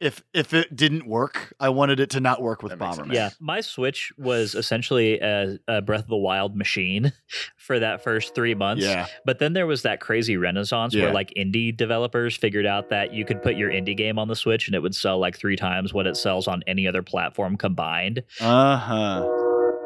[0.00, 2.96] if if it didn't work, I wanted it to not work with Bomberman.
[2.96, 3.08] sense.
[3.12, 7.12] Yeah, my Switch was essentially a, a Breath of the Wild machine
[7.58, 8.82] for that first three months.
[8.84, 9.06] Yeah.
[9.24, 11.04] But then there was that crazy renaissance Yeah.
[11.04, 14.36] where like indie developers figured out that you could put your indie game on the
[14.36, 17.56] Switch and it would sell like three times what it sells on any other platform
[17.56, 18.22] combined.
[18.40, 19.28] Uh huh.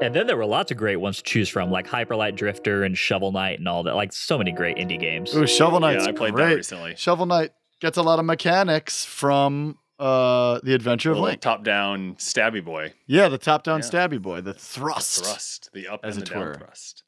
[0.02, 2.98] And then there were lots of great ones to choose from, like Hyperlight Drifter and
[2.98, 3.94] Shovel Knight and all that.
[3.94, 5.34] Like so many great indie games.
[5.36, 6.00] Ooh, Shovel Knight!
[6.00, 6.48] yeah, I played great.
[6.50, 6.94] that recently.
[6.96, 7.50] Shovel Knight
[7.80, 11.40] gets a lot of mechanics from uh the Adventure of Little Link.
[11.40, 13.86] top-down stabby boy Yeah, the top-down Yeah.
[13.88, 15.24] stabby boy, the thrust.
[15.24, 16.54] thrust, the up As and it the down were.
[16.54, 17.02] thrust.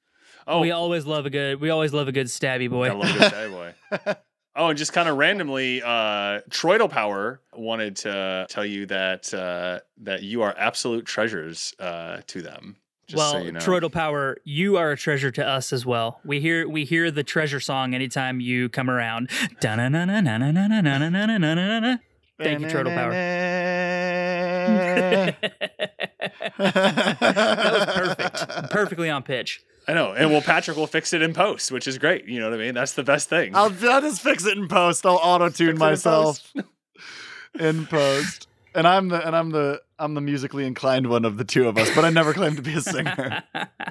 [0.46, 1.60] Oh, we always love a good.
[1.60, 2.88] We always love a good stabby boy.
[2.88, 4.14] I love a good stabby boy.
[4.58, 9.80] Oh, and just kind of randomly, uh, Troidal Power wanted to tell you that uh,
[9.98, 12.76] that you are absolute treasures uh, to them.
[13.06, 13.60] Just well, so you know.
[13.60, 16.20] Troidal Power, you are a treasure to us as well.
[16.24, 19.28] We hear we hear the treasure song anytime you come around.
[22.38, 23.12] Thank you, Turtle Power.
[26.58, 28.70] that was perfect.
[28.70, 29.62] Perfectly on pitch.
[29.88, 30.12] I know.
[30.12, 32.26] And well, Patrick will fix it in post, which is great.
[32.26, 32.74] You know what I mean?
[32.74, 33.54] That's the best thing.
[33.54, 35.06] I'll, I'll just fix it in post.
[35.06, 36.72] I'll auto tune myself in post.
[37.60, 38.48] in post.
[38.74, 41.78] And I'm the and I'm the I'm the musically inclined one of the two of
[41.78, 43.42] us, but I never claimed to be a singer.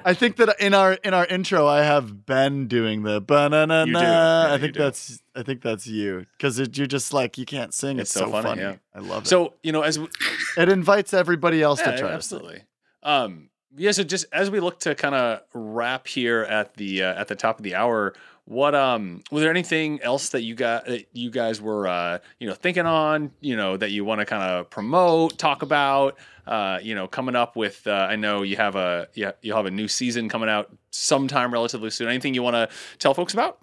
[0.04, 3.86] I think that in our in our intro, I have been doing the banana.
[3.88, 7.98] Yeah, I think that's I think that's you because you're just like you can't sing.
[7.98, 8.60] It's, It's so so, funny, funny.
[8.62, 8.76] yeah.
[8.94, 9.28] I love it.
[9.28, 10.06] So you know, as we,
[10.56, 12.12] it invites everybody else yeah, to try.
[12.12, 12.62] absolutely.
[13.02, 13.90] Um, yeah.
[13.90, 17.34] So just as we look to kind of wrap here at the uh, at the
[17.36, 18.14] top of the hour,
[18.46, 22.48] what um was there anything else that you got that you guys were uh you
[22.48, 26.16] know thinking on you know that you want to kind of promote, talk about?
[26.46, 29.66] Uh, you know, coming up with uh, I know you have a you you'll have
[29.66, 32.08] a new season coming out sometime relatively soon.
[32.08, 32.68] Anything you want to
[32.98, 33.58] tell folks about?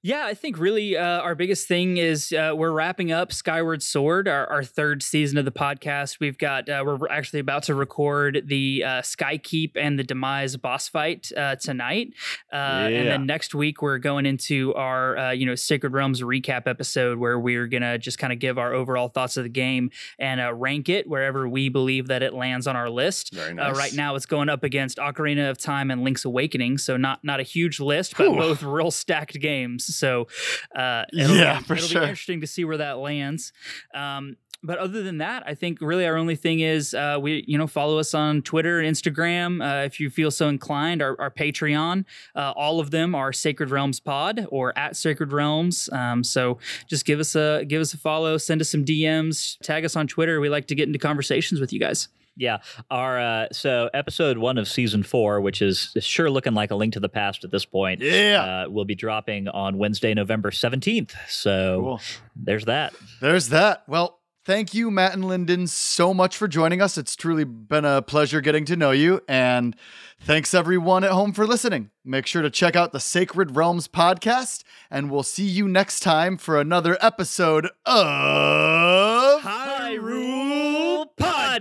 [0.00, 4.28] Yeah, I think really uh, our biggest thing is uh, we're wrapping up Skyward Sword,
[4.28, 6.20] our, our third season of the podcast.
[6.20, 10.88] We've got uh, we're actually about to record the uh, Skykeep and the Demise boss
[10.88, 12.14] fight uh, tonight,
[12.52, 16.68] uh, and then next week we're going into our uh, you know Sacred Realms recap
[16.68, 19.90] episode where we're gonna just kind of give our overall thoughts of the game
[20.20, 23.34] and uh, rank it wherever we believe that it lands on our list.
[23.34, 23.76] Very Uh, nice.
[23.76, 27.40] right now, it's going up against Ocarina of Time and Link's Awakening, so not not
[27.40, 28.36] a huge list, but Whew.
[28.38, 29.87] both real stacked games.
[29.94, 30.26] So,
[30.74, 32.00] uh, it'll Yeah, be, for it'll sure.
[32.02, 33.52] be interesting to see where that lands.
[33.94, 37.56] Um, but other than that, I think really our only thing is uh, we you
[37.56, 41.00] know follow us on Twitter and Instagram uh, if you feel so inclined.
[41.00, 45.88] Our, our Patreon, uh, all of them are Sacred Realms Pod or at Sacred Realms.
[45.92, 46.58] Um, so
[46.88, 50.08] just give us a give us a follow, send us some DMs, tag us on
[50.08, 50.40] Twitter.
[50.40, 52.08] We like to get into conversations with you guys.
[52.38, 52.58] Yeah.
[52.90, 56.94] Our uh, so episode one of season four, which is sure looking like a link
[56.94, 58.00] to the past at this point.
[58.00, 58.64] Yeah.
[58.66, 61.14] Uh, will be dropping on Wednesday, November seventeenth.
[61.28, 62.00] So Cool.
[62.36, 62.94] there's that.
[63.20, 63.82] There's that.
[63.88, 66.96] Well, thank you, Matt and Lyndon, so much for joining us.
[66.96, 69.20] It's truly been a pleasure getting to know you.
[69.28, 69.76] And
[70.20, 71.90] thanks everyone at home for listening.
[72.04, 76.38] Make sure to check out the Sacred Realms podcast, and we'll see you next time
[76.38, 80.37] for another episode of Hyrule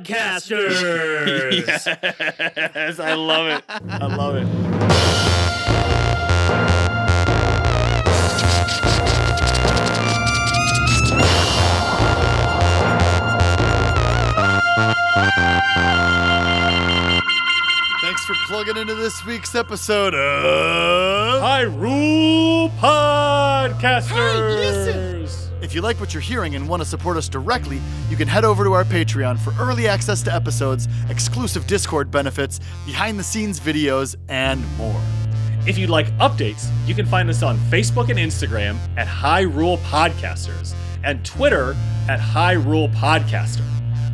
[0.04, 0.82] Podcasters.
[2.76, 3.64] yes, I love it.
[3.90, 4.48] I love it.
[18.02, 25.47] Thanks for plugging into this week's episode of Hyrule Podcasters.
[25.60, 28.46] If you like what you're hearing and want to support us directly, you can head
[28.46, 33.60] over to our Patreon for early access to episodes, exclusive Discord benefits, behind the scenes
[33.60, 35.02] videos, and more.
[35.66, 40.76] If you'd like updates, you can find us on Facebook and Instagram at Hyrule Podcasters
[41.04, 41.76] and Twitter
[42.08, 43.66] at Hyrule Podcaster.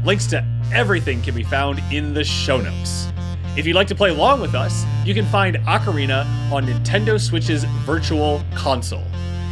[0.06, 3.10] Links to everything can be found in the show notes.
[3.58, 7.66] If you'd like to play along with us, you can find Ocarina on Nintendo Switch's
[7.86, 9.04] Virtual Console.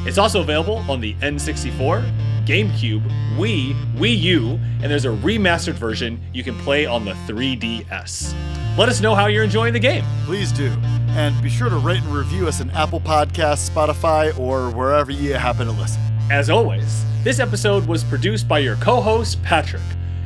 [0.03, 6.19] It's also available on the N64, GameCube, Wii, Wii U, and there's a remastered version
[6.33, 8.33] you can play on the 3DS.
[8.77, 10.03] Let us know how you're enjoying the game.
[10.25, 10.71] Please do.
[11.09, 15.33] And be sure to rate and review us in Apple Podcasts, Spotify, or wherever you
[15.35, 16.01] happen to listen.
[16.31, 19.83] As always, this episode was produced by your co host, Patrick,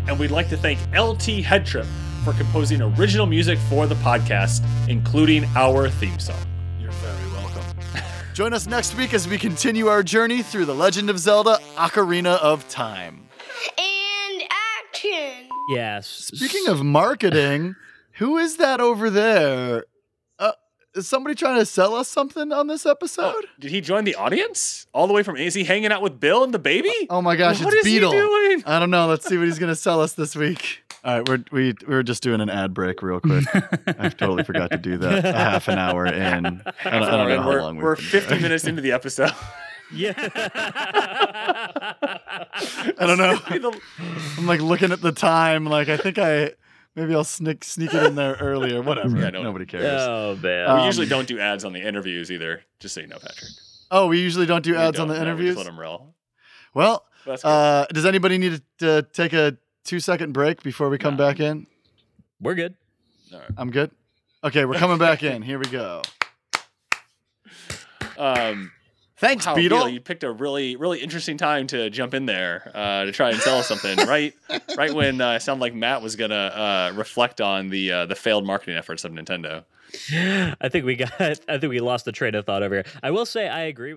[0.07, 1.87] and we'd like to thank LT Headtrip
[2.23, 6.37] for composing original music for the podcast, including our theme song.
[8.37, 8.51] You're very welcome.
[8.51, 12.37] Join us next week as we continue our journey through The Legend of Zelda Ocarina
[12.39, 13.27] of Time.
[13.77, 14.43] and
[14.91, 15.47] action.
[15.69, 16.07] Yes.
[16.33, 17.75] Speaking of marketing,
[18.13, 19.85] who is that over there?
[20.37, 20.51] Uh,
[20.95, 23.45] is somebody trying to sell us something on this episode?
[23.59, 24.85] Did he join the audience?
[24.93, 26.91] All the way from Is he hanging out with Bill and the baby?
[27.09, 28.11] Oh my gosh, What it's is he Beedle.
[28.11, 28.63] doing?
[28.65, 29.07] I don't know.
[29.07, 30.83] Let's see what he's gonna sell us this week.
[31.05, 33.45] All right, we're we we're just doing an ad break real quick.
[33.99, 35.23] I totally forgot to do that.
[35.23, 36.15] A half an hour in.
[36.15, 38.41] I don't, I don't know And how we're long we've we're 50 doing.
[38.41, 39.31] minutes into the episode.
[39.93, 40.13] Yeah.
[41.77, 43.39] I don't know.
[44.37, 45.65] I'm like looking at the time.
[45.67, 46.53] Like I think I
[46.95, 48.81] Maybe I'll sneak sneak it in there earlier.
[48.81, 49.15] Whatever.
[49.15, 49.85] Yeah, no- Nobody cares.
[50.01, 50.67] Oh man.
[50.67, 52.63] Um, we usually don't do ads on the interviews either.
[52.79, 53.51] Just so you know, Patrick.
[53.91, 55.23] oh, we usually don't do We ads on the don't.
[55.23, 55.55] No, we interviews.
[55.55, 56.15] just let them roll.
[56.73, 57.05] well,
[57.43, 59.55] uh, does anybody need to, to take a
[59.85, 61.25] two second break before we come No.
[61.25, 61.67] back in?
[62.41, 62.75] We're good.
[63.33, 63.49] All right.
[63.57, 63.91] I'm good.
[64.43, 65.41] Okay, we're coming back in.
[65.43, 66.01] Here we go.
[68.17, 68.71] Um,
[69.17, 69.69] Thanks, wow, Beedle.
[69.69, 73.29] Beedle, you picked a really, really interesting time to jump in there uh, to try
[73.31, 73.97] and sell us something.
[74.07, 74.33] right,
[74.77, 78.15] right when uh, it sounded like Matt was gonna uh, reflect on the uh, the
[78.15, 79.63] failed marketing efforts of Nintendo.
[80.61, 81.13] I think we got.
[81.19, 82.85] I think we lost the train of thought over here.
[83.01, 83.95] I will say I agree.